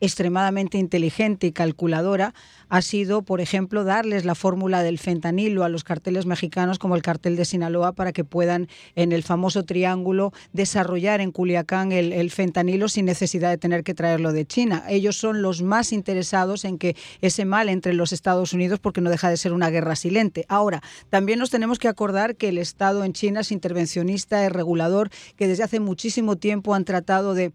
[0.00, 2.34] extremadamente inteligente y calculadora
[2.68, 7.02] ha sido, por ejemplo, darles la fórmula del fentanilo a los carteles mexicanos como el
[7.02, 12.88] cartel de Sinaloa para que puedan en el famoso triángulo desarrollar en Culiacán el, fentanilo
[12.88, 14.84] sin necesidad de tener que traerlo de China.
[14.88, 19.10] Ellos son los más interesados en que ese mal entre los Estados Unidos porque no
[19.10, 20.44] deja de ser una guerra silente.
[20.48, 25.10] Ahora, también nos tenemos que acordar que el Estado en China es intervencionista, es regulador,
[25.36, 27.52] que desde hace muchísimo tiempo han tratado de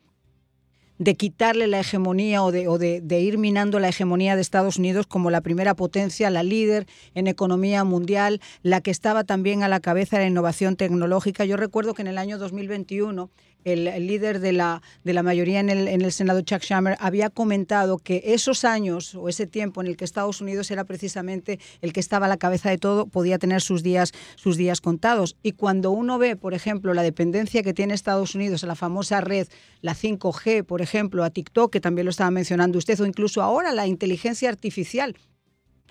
[1.01, 5.07] de quitarle la hegemonía o, de, o de, ir minando la hegemonía de Estados Unidos
[5.07, 6.85] como la primera potencia, la líder
[7.15, 11.43] en economía mundial, la que estaba también a la cabeza de la innovación tecnológica.
[11.43, 13.31] Yo recuerdo que en el año 2021
[13.63, 17.29] el, líder de la, de la mayoría en el, en el Senado, Chuck Schumer, había
[17.29, 21.93] comentado que esos años o ese tiempo en el que Estados Unidos era precisamente el
[21.93, 25.35] que estaba a la cabeza de todo, podía tener sus días, sus días contados.
[25.43, 29.21] Y cuando uno ve, por ejemplo, la dependencia que tiene Estados Unidos a la famosa
[29.21, 29.47] red,
[29.81, 33.71] la 5G, por ejemplo, a TikTok, que también lo estaba mencionando usted, o incluso ahora
[33.71, 35.15] la inteligencia artificial,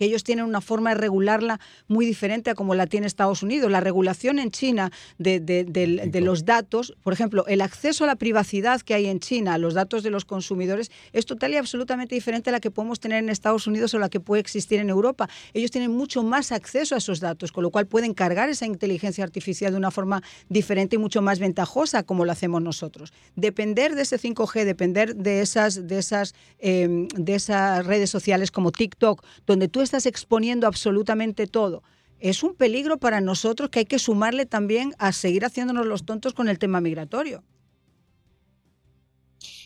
[0.00, 3.70] que ellos tienen una forma de regularla muy diferente a como la tiene Estados Unidos.
[3.70, 8.94] La regulación en China de, los datos, por ejemplo, el acceso a la privacidad que
[8.94, 12.52] hay en China, a los datos de los consumidores, es total y absolutamente diferente a
[12.54, 15.28] la que podemos tener en Estados Unidos o la que puede existir en Europa.
[15.52, 19.22] Ellos tienen mucho más acceso a esos datos, con lo cual pueden cargar esa inteligencia
[19.22, 23.12] artificial de una forma diferente y mucho más ventajosa como lo hacemos nosotros.
[23.36, 28.72] Depender de ese 5G, depender de esas, de esas, em, de esas redes sociales como
[28.72, 31.82] TikTok, donde tú estás exponiendo absolutamente todo.
[32.20, 36.32] Es un peligro para nosotros que hay que sumarle también a seguir haciéndonos los tontos
[36.32, 37.42] con el tema migratorio.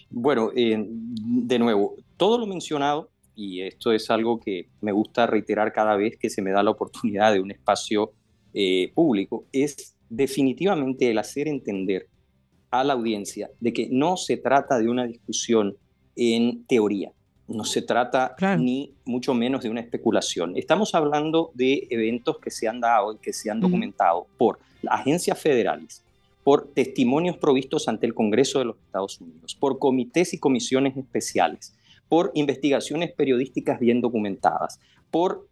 [0.08, 5.72] Bueno, eh, de nuevo, todo lo mencionado, y esto es algo que me gusta reiterar
[5.72, 8.12] cada vez que se me da la oportunidad de un espacio
[8.54, 12.08] eh, público, es definitivamente el hacer entender
[12.70, 15.76] a la audiencia de que no se trata de una discusión
[16.16, 17.12] en teoría,
[17.46, 20.57] no se trata ni mucho menos de una especulación.
[20.57, 25.38] Estamos hablando de eventos que se han dado y que se han documentado por agencias
[25.38, 26.02] federales,
[26.42, 31.74] por testimonios provistos ante el Congreso de los Estados Unidos, por comités y comisiones especiales,
[32.09, 34.80] por investigaciones periodísticas bien documentadas,
[35.11, 35.46] por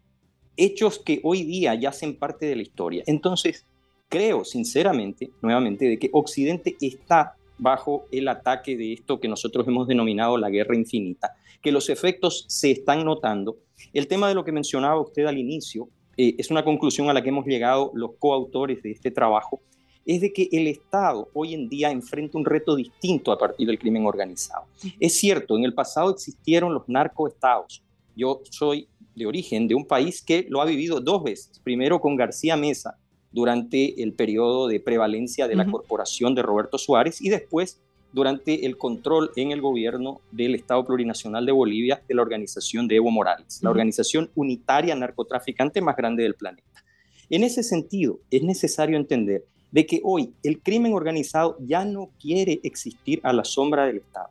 [0.57, 3.03] hechos que hoy día ya hacen parte de la historia.
[3.07, 3.65] Entonces,
[4.09, 9.87] creo sinceramente, nuevamente, de que Occidente está bajo el ataque de esto que nosotros hemos
[9.87, 13.57] denominado la guerra infinita, que los efectos se están notando.
[13.93, 17.23] El tema de lo que mencionaba usted al inicio eh, es una conclusión a la
[17.23, 19.63] que hemos llegado los coautores de este trabajo,
[20.05, 23.79] es de que el Estado hoy en día enfrenta un reto distinto a partir del
[23.79, 24.65] crimen organizado.
[24.99, 27.85] Es cierto, en el pasado existieron los narcoestados.
[28.17, 32.17] Yo soy de origen de un país que lo ha vivido dos veces, primero con
[32.17, 32.99] García Mesa
[33.33, 37.81] durante el periodo de prevalencia de la corporación de Roberto Suárez y después
[38.13, 42.97] durante el control en el gobierno del Estado Plurinacional de Bolivia de la organización de
[42.97, 46.85] Evo Morales, la organización unitaria narcotraficante más grande del planeta.
[47.31, 52.61] En ese sentido, es necesario entender de que hoy el crimen organizado ya no quiere
[52.63, 54.29] existir a la sombra del Estado.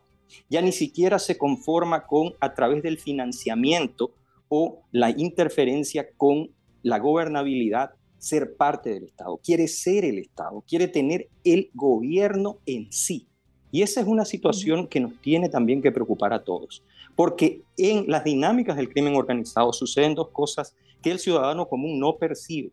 [0.48, 4.12] Ya ni siquiera se conforma con a través del financiamiento
[4.48, 6.50] o la interferencia con
[6.82, 12.92] la gobernabilidad ser parte del Estado, quiere ser el Estado, quiere tener el gobierno en
[12.92, 13.26] sí.
[13.72, 16.84] Y esa es una situación que nos tiene también que preocupar a todos,
[17.16, 22.16] porque en las dinámicas del crimen organizado suceden dos cosas que el ciudadano común no
[22.16, 22.70] percibe.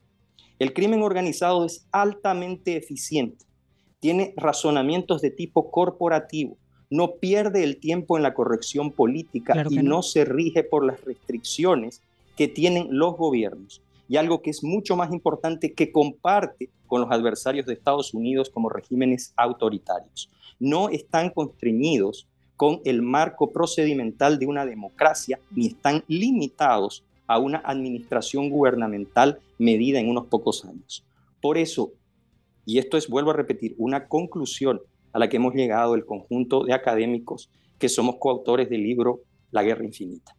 [0.60, 3.44] El crimen organizado es altamente eficiente,
[4.00, 6.58] tiene razonamientos de tipo corporativo,
[6.92, 12.04] no pierde el tiempo en la corrección política y no se rige por las restricciones
[12.38, 17.12] que tienen los gobiernos y algo que es mucho más importante que comparte con los
[17.12, 20.30] adversarios de Estados Unidos como regímenes autoritarios.
[20.60, 27.60] No están constreñidos con el marco procedimental de una democracia ni están limitados a una
[27.60, 31.06] administración gubernamental medida en unos pocos años.
[31.40, 31.94] Por eso,
[32.66, 34.82] y esto es, vuelvo a repetir, una conclusión
[35.14, 39.64] a la que hemos llegado el conjunto de académicos que somos coautores del libro La
[39.64, 40.36] Guerra Infinita.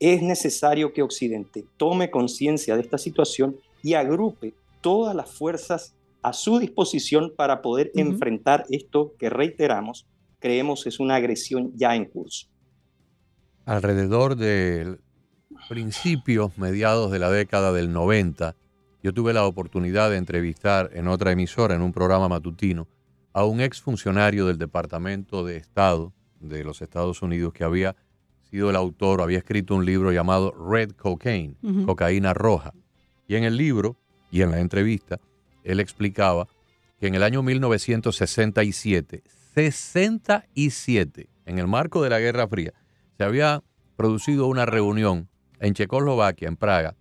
[0.00, 6.32] Es necesario que Occidente tome conciencia de esta situación y agrupe todas las fuerzas a
[6.32, 10.06] su disposición para poder enfrentar esto que reiteramos,
[10.38, 12.46] creemos es una agresión ya en curso.
[13.66, 14.98] Alrededor de
[15.68, 18.56] principios, mediados de la década del 90,
[19.02, 22.88] yo tuve la oportunidad de entrevistar en otra emisora, en un programa matutino,
[23.32, 27.96] a un exfuncionario del Departamento de Estado de los Estados Unidos que había
[28.50, 32.72] sido el autor, había escrito un libro llamado Red Cocaine, cocaína roja.
[33.28, 33.96] Y en el libro
[34.30, 35.20] y en la entrevista,
[35.62, 36.48] él explicaba
[36.98, 39.22] que en el año 1967,
[39.54, 42.72] 67, en el marco de la Guerra Fría,
[43.16, 43.62] se había
[43.96, 45.28] producido una reunión
[45.60, 46.96] en Checoslovaquia, en Praga,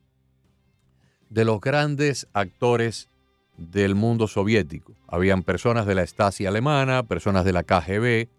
[1.30, 3.10] de los grandes actores
[3.58, 4.94] del mundo soviético.
[5.08, 8.30] Habían personas de la Stasi alemana, personas de la KGB,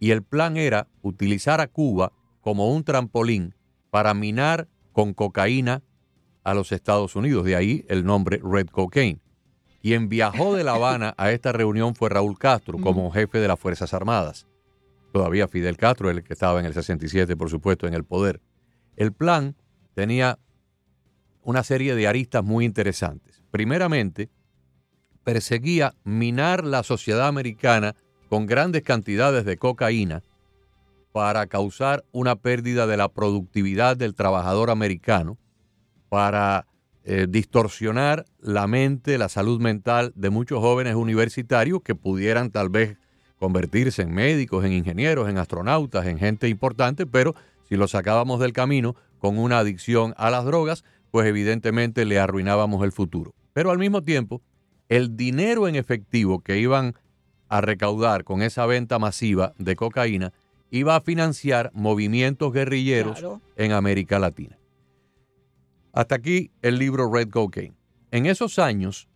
[0.00, 3.54] y el plan era utilizar a Cuba como un trampolín
[3.90, 5.82] para minar con cocaína
[6.44, 9.20] a los Estados Unidos, de ahí el nombre Red Cocaine.
[9.80, 13.58] Quien viajó de La Habana a esta reunión fue Raúl Castro como jefe de las
[13.58, 14.46] Fuerzas Armadas.
[15.12, 18.40] Todavía Fidel Castro, el que estaba en el 67, por supuesto, en el poder.
[18.96, 19.56] El plan
[19.94, 20.38] tenía
[21.42, 23.42] una serie de aristas muy interesantes.
[23.50, 24.30] Primeramente,
[25.24, 27.94] perseguía minar la sociedad americana
[28.28, 30.22] con grandes cantidades de cocaína
[31.12, 35.38] para causar una pérdida de la productividad del trabajador americano,
[36.08, 36.66] para
[37.04, 42.96] eh, distorsionar la mente, la salud mental de muchos jóvenes universitarios que pudieran tal vez
[43.38, 47.34] convertirse en médicos, en ingenieros, en astronautas, en gente importante, pero
[47.68, 52.84] si los sacábamos del camino con una adicción a las drogas, pues evidentemente le arruinábamos
[52.84, 53.34] el futuro.
[53.52, 54.42] Pero al mismo tiempo,
[54.88, 56.94] el dinero en efectivo que iban
[57.48, 60.32] a recaudar con esa venta masiva de cocaína
[60.72, 63.22] iba a financiar movimientos guerrilleros
[63.56, 64.58] en América Latina.
[65.92, 67.74] Hasta aquí el libro Red Cocaine.
[68.10, 69.06] En esos años,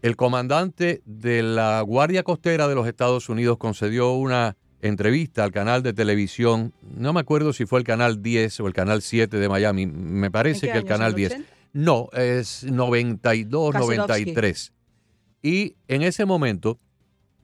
[0.00, 5.82] el comandante de la Guardia Costera de los Estados Unidos concedió una entrevista al canal
[5.82, 9.48] de televisión, no me acuerdo si fue el canal 10 o el canal 7 de
[9.48, 11.36] Miami, me parece que el canal 10.
[11.74, 14.72] No, es 92, 93.
[15.42, 16.78] Y en ese momento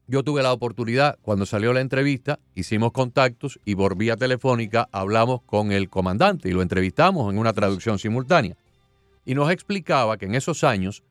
[0.07, 5.41] yo tuve la oportunidad, cuando salió la entrevista, hicimos contactos y por vía telefónica hablamos
[5.43, 8.57] con el comandante y lo entrevistamos en una traducción simultánea.
[9.25, 11.03] Y nos explicaba que en esos años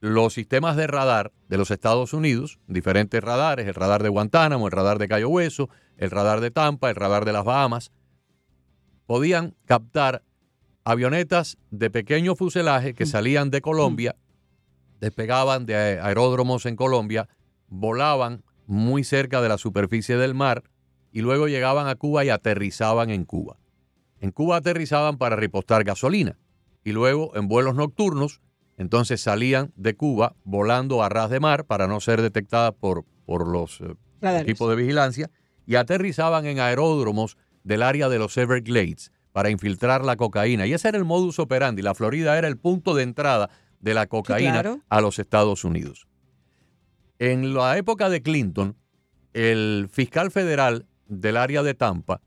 [0.00, 4.72] los sistemas de radar de los Estados Unidos, diferentes radares, el radar de Guantánamo, el
[4.72, 7.90] radar de Cayo Hueso, el radar de Tampa, el radar de las Bahamas,
[9.06, 10.22] podían captar
[10.84, 13.08] avionetas de pequeño fuselaje que mm.
[13.08, 15.00] salían de Colombia, mm.
[15.00, 17.28] despegaban de aeródromos en Colombia,
[17.68, 20.64] volaban muy cerca de la superficie del mar
[21.12, 23.58] y luego llegaban a Cuba y aterrizaban en Cuba.
[24.20, 26.38] En Cuba aterrizaban para repostar gasolina
[26.84, 28.40] y luego en vuelos nocturnos
[28.78, 33.48] entonces salían de Cuba volando a ras de mar para no ser detectadas por, por
[33.48, 33.94] los eh,
[34.40, 35.30] equipos de vigilancia
[35.66, 40.66] y aterrizaban en aeródromos del área de los Everglades para infiltrar la cocaína.
[40.66, 41.82] Y ese era el modus operandi.
[41.82, 43.50] La Florida era el punto de entrada
[43.80, 46.06] de la cocaína a los Estados Unidos.
[47.18, 48.76] En la época de Clinton,
[49.32, 52.20] el fiscal federal del área de Tampa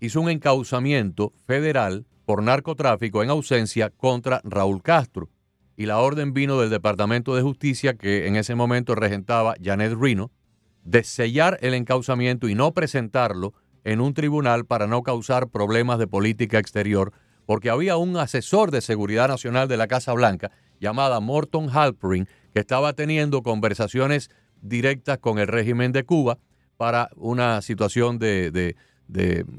[0.00, 5.30] hizo un encauzamiento federal por narcotráfico en ausencia contra Raúl Castro.
[5.76, 10.32] Y la orden vino del Departamento de Justicia que en ese momento regentaba Janet Reno,
[10.82, 16.08] de sellar el encauzamiento y no presentarlo en un tribunal para no causar problemas de
[16.08, 17.12] política exterior,
[17.46, 22.60] porque había un asesor de seguridad nacional de la Casa Blanca llamada Morton Halperin que
[22.60, 24.30] estaba teniendo conversaciones
[24.62, 26.38] directas con el régimen de Cuba
[26.76, 28.76] para una situación de,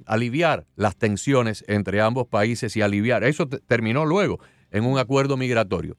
[0.05, 3.25] aliviar las tensiones entre ambos países y aliviar.
[3.25, 4.39] Eso terminó luego
[4.71, 5.97] en un acuerdo migratorio.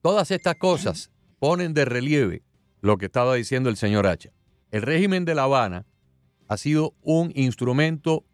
[0.00, 2.42] Todas estas cosas ponen de relieve
[2.80, 4.30] lo que estaba diciendo el señor Hacha.
[4.70, 5.86] El régimen de La Habana
[6.46, 8.24] ha sido un instrumento,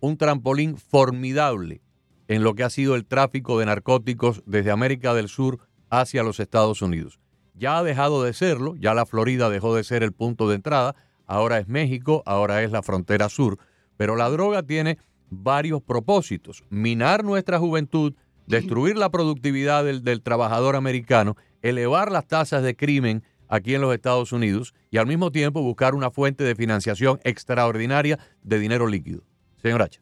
[0.00, 1.80] un trampolín formidable
[2.26, 6.40] en lo que ha sido el tráfico de narcóticos desde América del Sur hacia los
[6.40, 7.20] Estados Unidos.
[7.54, 10.94] Ya ha dejado de serlo, ya la Florida dejó de ser el punto de entrada,
[11.26, 13.58] ahora es México, ahora es la frontera sur,
[13.96, 14.98] pero la droga tiene
[15.30, 18.14] varios propósitos, minar nuestra juventud,
[18.46, 24.32] destruir la productividad del, trabajador americano, elevar las tasas de crimen aquí en los Estados
[24.32, 29.22] Unidos y al mismo tiempo buscar una fuente de financiación extraordinaria de dinero líquido.
[29.62, 30.00] Señor Hacha.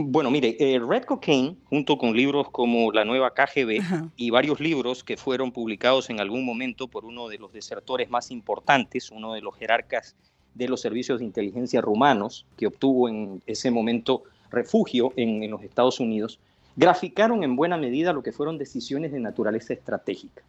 [0.00, 5.02] Bueno, mire, eh, Red Cocaine, junto con libros como La Nueva KGB y varios libros
[5.02, 9.40] que fueron publicados en algún momento por uno de los desertores más importantes, uno de
[9.40, 10.14] los jerarcas
[10.54, 15.98] de los servicios de inteligencia rumanos, que obtuvo en ese momento refugio en los Estados
[15.98, 16.38] Unidos,
[16.76, 20.44] graficaron en buena medida lo que fueron decisiones de naturaleza estratégica.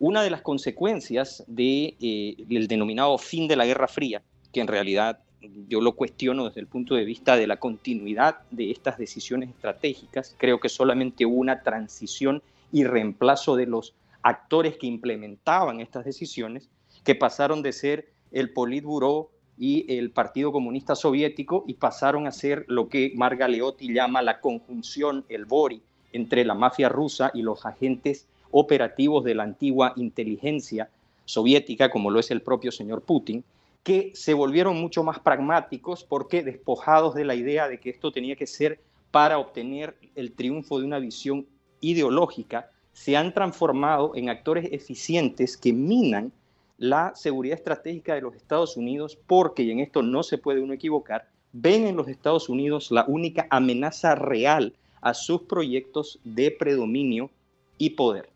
[0.00, 4.22] Una de las consecuencias del de, eh, denominado fin de la Guerra Fría,
[4.52, 5.20] que en realidad
[5.68, 10.34] yo lo cuestiono desde el punto de vista de la continuidad de estas decisiones estratégicas,
[10.38, 16.68] creo que solamente hubo una transición y reemplazo de los actores que implementaban estas decisiones,
[17.04, 22.64] que pasaron de ser el Politburo y el Partido Comunista Soviético y pasaron a ser
[22.68, 25.82] lo que Margaleotti llama la conjunción, el BORI,
[26.12, 30.90] entre la mafia rusa y los agentes operativos de la antigua inteligencia
[31.24, 33.44] soviética, como lo es el propio señor Putin,
[33.82, 38.36] que se volvieron mucho más pragmáticos porque despojados de la idea de que esto tenía
[38.36, 38.80] que ser
[39.10, 41.46] para obtener el triunfo de una visión
[41.80, 46.32] ideológica, se han transformado en actores eficientes que minan
[46.78, 50.74] la seguridad estratégica de los Estados Unidos porque, y en esto no se puede uno
[50.74, 57.30] equivocar, ven en los Estados Unidos la única amenaza real a sus proyectos de predominio
[57.78, 58.31] y poder.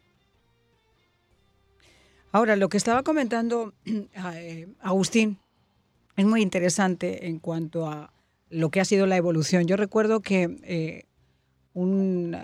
[2.33, 5.39] Ahora, lo que estaba comentando eh, Agustín
[6.17, 8.13] es muy interesante en cuanto a
[8.51, 9.67] lo que ha sido la evolución.
[9.67, 11.05] Yo recuerdo que eh,
[11.75, 12.37] un,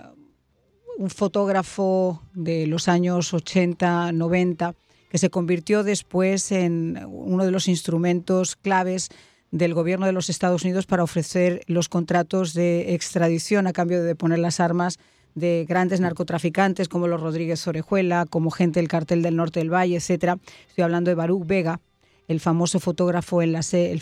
[0.97, 4.75] un fotógrafo de los años 80, 90,
[5.09, 9.09] que se convirtió después en uno de los instrumentos claves
[9.51, 14.15] del gobierno de los Estados Unidos para ofrecer los contratos de extradición a cambio de
[14.15, 14.97] poner las armas
[15.35, 19.95] de grandes narcotraficantes como los Rodríguez Orejuela, como gente del cartel del norte del Valle,
[19.95, 20.37] etcétera.
[20.67, 21.79] Estoy hablando de Baruch Vega,
[22.27, 24.01] el famoso fotógrafo en la el,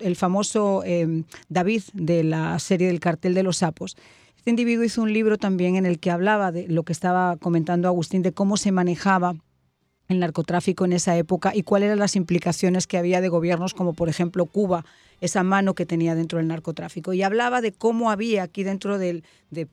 [0.00, 3.96] el famoso em, David de la serie del cartel de los sapos.
[4.36, 7.88] Este individuo hizo un libro también en el que hablaba de lo que estaba comentando
[7.88, 9.36] Agustín de cómo se manejaba
[10.08, 13.94] el narcotráfico en esa época y cuáles eran las implicaciones que había de gobiernos como
[13.94, 14.84] por ejemplo Cuba,
[15.24, 17.14] esa mano que tenía dentro del narcotráfico.
[17.14, 19.22] Y hablaba de cómo había aquí dentro de,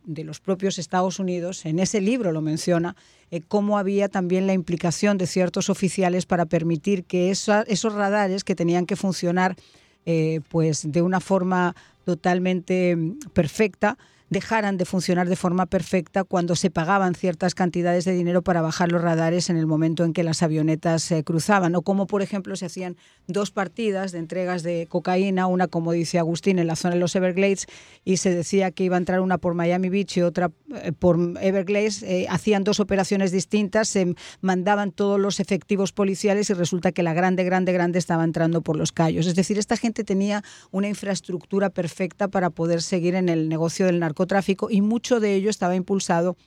[0.06, 2.96] los propios Estados Unidos, en ese libro lo menciona,
[3.32, 8.56] eh, cómo había también la implicación de ciertos oficiales para permitir que esos radares que
[8.56, 9.58] tenían que funcionar
[10.06, 11.76] eh, pues de una forma
[12.06, 13.98] totalmente mm, perfecta,
[14.32, 18.90] dejaran de funcionar de forma perfecta cuando se pagaban ciertas cantidades de dinero para bajar
[18.90, 22.56] los radares en el momento en que las avionetas se cruzaban, o como por ejemplo
[22.56, 22.96] se hacían
[23.28, 27.14] dos partidas de entregas de cocaína, una como dice Agustín en la zona de los
[27.18, 27.68] Everglades,
[28.06, 31.18] y se decía que iba a entrar una por Miami Beach y otra eh, por
[31.42, 37.04] Everglades, eh, hacían dos operaciones distintas, se mandaban todos los efectivos policiales y resulta que
[37.04, 39.28] la grande, grande, grande estaba entrando por los callos.
[39.28, 44.00] Es decir, esta gente tenía una infraestructura perfecta para poder seguir en el negocio del
[44.00, 46.38] narcotráfico tráfico y mucho de ello estaba impulsado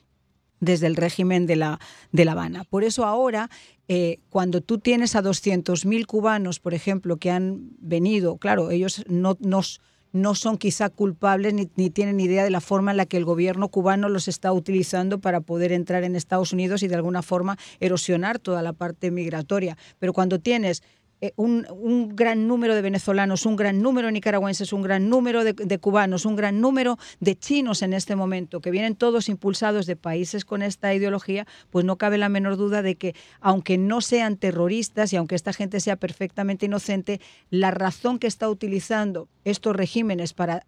[0.61, 1.81] desde el régimen de La,
[2.13, 2.65] de la Habana.
[2.65, 3.51] Por eso ahora,
[3.89, 9.37] eh, cuando tú tienes a 200.000 cubanos, por ejemplo, que han venido, claro, ellos no,
[10.15, 13.25] no son quizá culpables ni, ni, tienen idea de la forma en la que el
[13.25, 17.59] gobierno cubano los está utilizando para poder entrar en Estados Unidos y de alguna forma
[17.81, 19.77] erosionar toda la parte migratoria.
[19.99, 20.83] Pero cuando tienes
[21.25, 25.79] eh, un, gran número de venezolanos, un gran número de nicaragüenses, un gran número de,
[25.79, 30.45] cubanos, un gran número de chinos en este momento, que vienen todos impulsados de países
[30.45, 35.15] con esta ideología, pues no cabe la menor duda de que, aunque no sean terroristas
[35.15, 40.67] y aunque esta gente sea perfectamente inocente, la razón que está utilizando estos regímenes para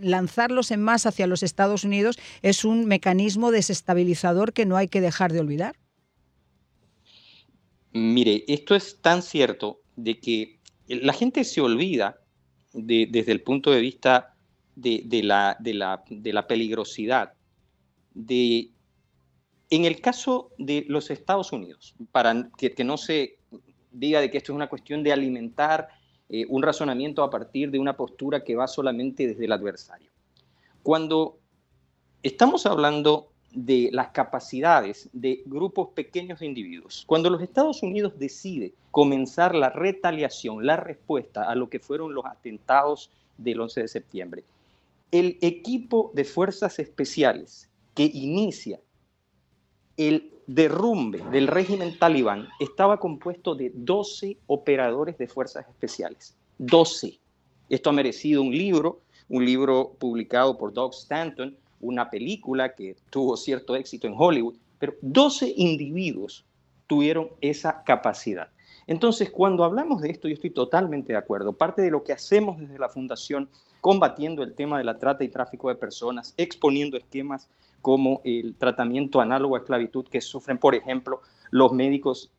[0.00, 5.02] lanzarlos en masa hacia los Estados Unidos es un mecanismo desestabilizador que no hay que
[5.02, 5.76] dejar de olvidar.
[7.92, 12.20] Mire, esto es tan cierto de que la gente se olvida
[12.72, 14.34] desde el punto de vista
[14.76, 17.32] de, la, de, la, peligrosidad
[18.14, 18.70] de
[19.70, 23.38] en el caso de los Estados Unidos, para que, no se
[23.90, 25.88] diga de que esto es una cuestión de alimentar
[26.28, 30.10] eh, un razonamiento a partir de una postura que va solamente desde el adversario.
[30.82, 31.38] Cuando
[32.22, 37.04] estamos hablando de las capacidades de grupos pequeños de individuos.
[37.06, 42.26] Cuando los Estados Unidos decide comenzar la retaliación, la respuesta a lo que fueron los
[42.26, 44.44] atentados del 11 de septiembre,
[45.10, 48.80] el equipo de fuerzas especiales que inicia
[49.96, 56.36] el derrumbe del régimen talibán estaba compuesto de 12 operadores de fuerzas especiales.
[56.58, 57.18] 12.
[57.68, 63.36] Esto ha merecido un libro, un libro publicado por Doug Stanton, una película que tuvo
[63.36, 66.44] cierto éxito en Hollywood, pero 12 individuos
[66.86, 68.48] tuvieron esa capacidad.
[68.86, 71.52] Entonces, cuando hablamos de esto, yo estoy totalmente de acuerdo.
[71.52, 73.50] Parte de lo que hacemos desde la Fundación,
[73.82, 77.50] combatiendo el tema de la trata y tráfico de personas, exponiendo esquemas
[77.82, 81.20] como el tratamiento análogo a esclavitud que sufren, por ejemplo,
[81.50, 82.32] los médicos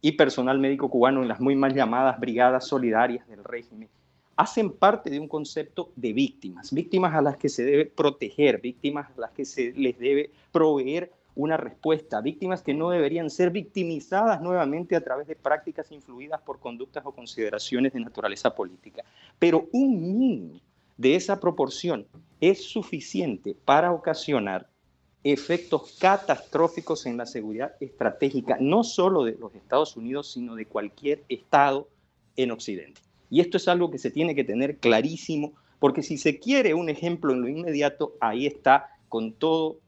[0.00, 3.88] y personal médico cubano en las muy mal llamadas brigadas solidarias del régimen,
[4.36, 9.10] hacen parte de un concepto de víctimas, víctimas a las que se debe proteger, víctimas
[9.16, 14.40] a las que se les debe proveer una respuesta, víctimas que no deberían ser victimizadas
[14.40, 19.04] nuevamente a través de prácticas influidas por conductas o consideraciones de naturaleza política.
[19.38, 20.60] Pero un mínimo
[20.96, 22.06] de esa proporción
[22.40, 24.68] es suficiente para ocasionar
[25.24, 31.24] efectos catastróficos en la seguridad estratégica, no solo de los Estados Unidos, sino de cualquier
[31.28, 31.88] Estado
[32.36, 33.00] en Occidente.
[33.34, 36.88] Y esto es algo que se tiene que tener clarísimo, porque si se quiere un
[36.88, 39.80] ejemplo en lo inmediato, ahí está con todo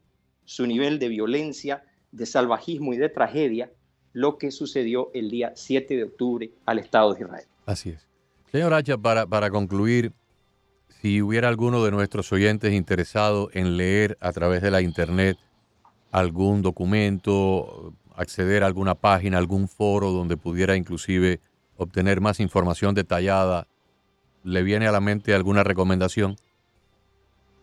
[0.43, 3.71] su nivel de violencia, de salvajismo y de tragedia,
[4.11, 7.45] lo que sucedió el día 7 de octubre al Estado de Israel.
[7.65, 8.05] Así es.
[8.51, 10.11] Señor Hacha, para, para concluir,
[11.01, 15.37] si hubiera alguno de nuestros oyentes interesado en leer a través de la Internet
[16.11, 21.39] algún documento, acceder a alguna página, algún foro donde pudiera inclusive
[21.77, 23.67] obtener más información detallada,
[24.43, 26.35] ¿le viene a la mente alguna recomendación?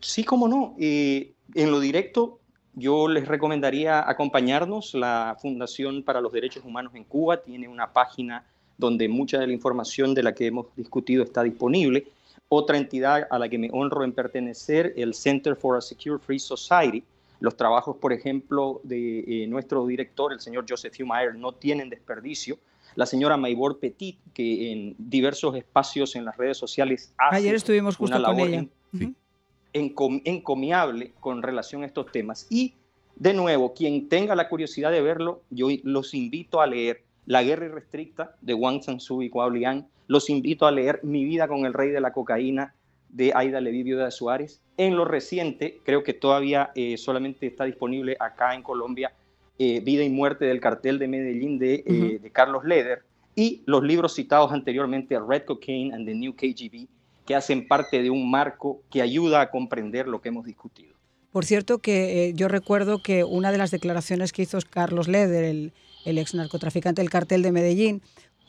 [0.00, 0.74] Sí, cómo no.
[0.78, 2.40] Eh, en lo directo,
[2.74, 4.94] yo les recomendaría acompañarnos.
[4.94, 8.44] La Fundación para los Derechos Humanos en Cuba tiene una página
[8.76, 12.06] donde mucha de la información de la que hemos discutido está disponible.
[12.48, 16.38] Otra entidad a la que me honro en pertenecer, el Center for a Secure Free
[16.38, 17.02] Society.
[17.40, 22.58] Los trabajos, por ejemplo, de eh, nuestro director, el señor Joseph Humayer, no tienen desperdicio.
[22.96, 27.96] La señora Maybor Petit, que en diversos espacios en las redes sociales hace Ayer estuvimos
[27.96, 28.66] justo con ella.
[29.72, 32.46] encomiable con relación a estos temas.
[32.50, 32.74] Y,
[33.16, 37.66] de nuevo, quien tenga la curiosidad de verlo, yo los invito a leer La guerra
[37.66, 39.86] irrestricta de Wang Sansu y Liang.
[40.06, 42.74] Los invito a leer Mi vida con el rey de la cocaína
[43.08, 44.60] de Aida Levivio de Suárez.
[44.76, 49.12] En lo reciente, creo que todavía eh, solamente está disponible acá en Colombia,
[49.58, 53.02] eh, Vida y Muerte del Cartel de Medellín de, eh, de, Carlos Leder
[53.34, 56.86] y los libros citados anteriormente, Red Cocaine and the New KGB,
[57.26, 60.94] que hacen parte de un marco que ayuda a comprender lo que hemos discutido.
[61.32, 65.72] Por cierto, que yo recuerdo que una de las declaraciones que hizo Carlos Leder, el,
[66.04, 68.02] el ex narcotraficante del cartel de Medellín,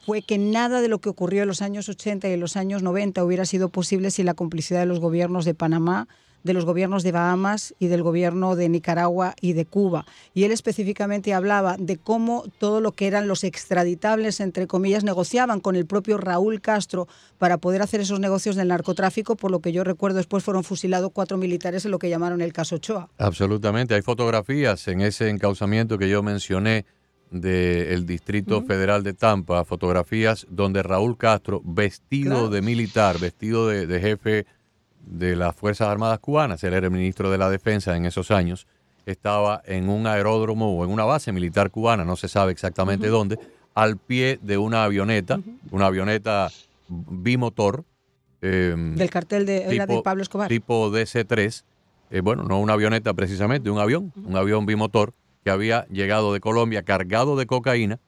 [0.06, 2.84] fue que nada de lo que ocurrió en los años 80 y en los años
[2.84, 6.08] 90 hubiera sido posible sin la complicidad de los gobiernos de Panamá,
[6.46, 10.06] de los gobiernos de Bahamas y del gobierno de Nicaragua y de Cuba.
[10.36, 15.60] Y él específicamente hablaba de cómo todo lo que eran los extraditables, entre comillas, negociaban
[15.60, 17.08] con el propio Raúl Castro
[17.40, 21.12] para poder hacer esos negocios del narcotráfico, por lo que yo recuerdo después fueron fusilados
[21.12, 23.10] cuatro militares en lo que llamaron el caso Ochoa.
[23.18, 26.86] Absolutamente, hay fotografías en ese encauzamiento que yo mencioné
[27.32, 34.46] del Distrito Federal de Tampa, fotografías donde Raúl Castro, vestido de militar, vestido de, jefe
[35.06, 38.68] de las Fuerzas Armadas cubanas, él era el ministro de la Defensa en esos años,
[39.06, 43.40] estaba en un aeródromo o en una base militar cubana, no se sabe exactamente dónde,
[43.76, 45.40] al pie de una avioneta,
[45.72, 46.50] una avioneta
[46.88, 47.84] bimotor.
[48.42, 50.48] Em, Del cartel de, de Pablo Escobar.
[50.48, 51.64] Tipo DC-3,
[52.10, 56.40] eh, bueno, no una avioneta precisamente, un avión, un avión bimotor que había llegado de
[56.40, 58.00] Colombia cargado de cocaína.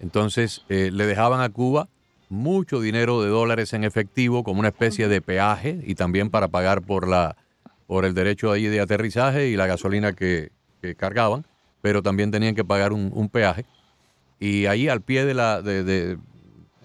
[0.00, 1.88] Entonces eh, le dejaban a Cuba
[2.28, 6.82] mucho dinero de dólares en efectivo como una especie de peaje y también para pagar
[6.82, 7.36] por, la,
[7.86, 10.50] por el derecho ahí de aterrizaje y la gasolina que,
[10.96, 11.44] cargaban,
[11.82, 13.64] pero también tenían que pagar un, peaje.
[14.38, 16.18] Y ahí al pie de la de,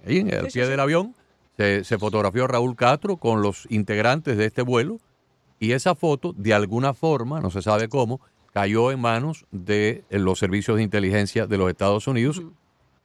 [0.05, 1.15] ahí, al pie del avión
[1.57, 4.99] se, se fotografió Raúl Castro con los integrantes de este vuelo
[5.59, 8.19] y esa foto de alguna forma, no se sabe cómo,
[8.53, 12.41] cayó en manos de los servicios de inteligencia de los Estados Unidos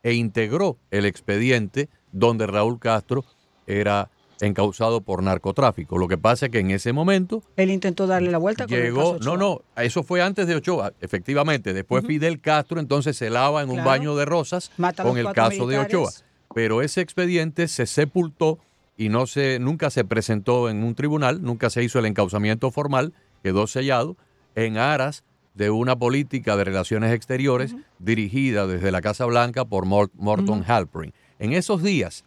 [0.02, 3.24] e integró el expediente donde Raúl Castro
[3.66, 4.10] era
[4.40, 5.98] encausado por narcotráfico.
[5.98, 7.42] Lo que pasa es que en ese momento...
[7.56, 8.66] Él intentó darle la vuelta.
[8.66, 11.72] Llegó, no, no, eso fue antes de Ochoa, efectivamente.
[11.72, 14.70] Después Fidel Castro entonces se lava en un baño de rosas
[15.02, 16.10] con el caso de Ochoa.
[16.54, 18.58] Pero ese expediente se sepultó
[18.96, 23.12] y no se, nunca se presentó en un tribunal, nunca se hizo el encausamiento formal,
[23.42, 24.16] quedó sellado
[24.54, 30.64] en aras de una política de relaciones exteriores dirigida desde la Casa Blanca por Morton
[30.66, 31.12] Halperin.
[31.38, 32.24] En esos días,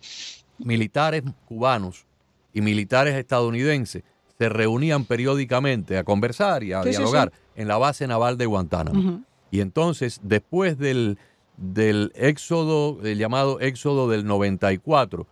[0.57, 2.05] militares cubanos
[2.53, 4.03] y militares estadounidenses
[4.38, 9.24] se reunían periódicamente a conversar y a dialogar en la base naval de Guantánamo.
[9.51, 11.18] Y entonces, después del,
[11.57, 15.28] del éxodo, el llamado éxodo del 94,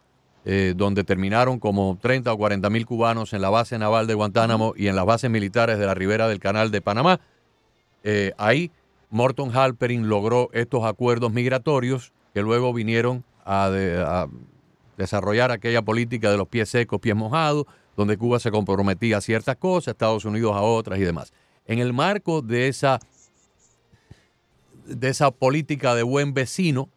[0.45, 4.73] eh, donde terminaron como 30 o 40 mil cubanos en la base naval de Guantánamo
[4.75, 7.19] y en las bases militares de la ribera del Canal de Panamá,
[8.03, 8.71] eh, ahí
[9.09, 14.27] Morton Halperin logró estos acuerdos migratorios que luego vinieron a,
[14.97, 19.55] desarrollar aquella política de los pies secos, pies mojados, donde Cuba se comprometía a ciertas
[19.55, 21.31] cosas, Estados Unidos a otras y demás.
[21.65, 22.99] En el marco de esa,
[24.85, 26.89] de esa política de buen vecino,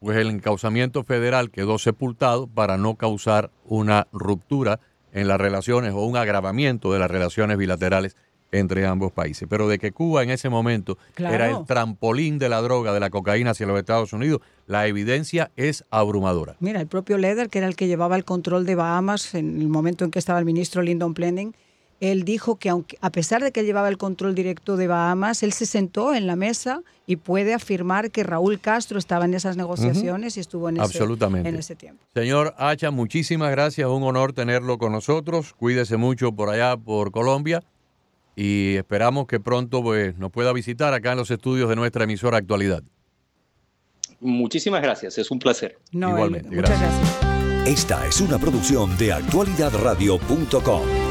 [0.00, 4.80] pues el encauzamiento federal quedó sepultado para no causar una ruptura
[5.12, 8.16] en las relaciones o un agravamiento de las relaciones bilaterales
[8.52, 9.46] entre ambos países.
[9.48, 13.10] Pero de que Cuba en ese momento era el trampolín de la droga, de la
[13.10, 14.40] cocaína hacia los Estados Unidos,
[14.70, 16.54] la evidencia es abrumadora.
[16.60, 19.66] Mira, el propio Leder, que era el que llevaba el control de Bahamas en el
[19.66, 21.56] momento en que estaba el ministro Lyndon Planning,
[21.98, 25.42] él dijo que aunque, a pesar de que él llevaba el control directo de Bahamas,
[25.42, 29.56] él se sentó en la mesa y puede afirmar que Raúl Castro estaba en esas
[29.56, 32.04] negociaciones y estuvo en ese, en ese tiempo.
[32.14, 35.52] Señor Hacha, muchísimas gracias, un honor tenerlo con nosotros.
[35.52, 37.64] Cuídese mucho por allá, por Colombia
[38.36, 42.38] y esperamos que pronto pues, nos pueda visitar acá en los estudios de nuestra emisora
[42.38, 42.84] Actualidad.
[44.20, 45.78] Muchísimas gracias, es un placer.
[45.92, 46.80] No, Igualmente, gracias.
[46.80, 47.68] muchas gracias.
[47.68, 51.09] Esta es una producción de Actualidad actualidadradio.com.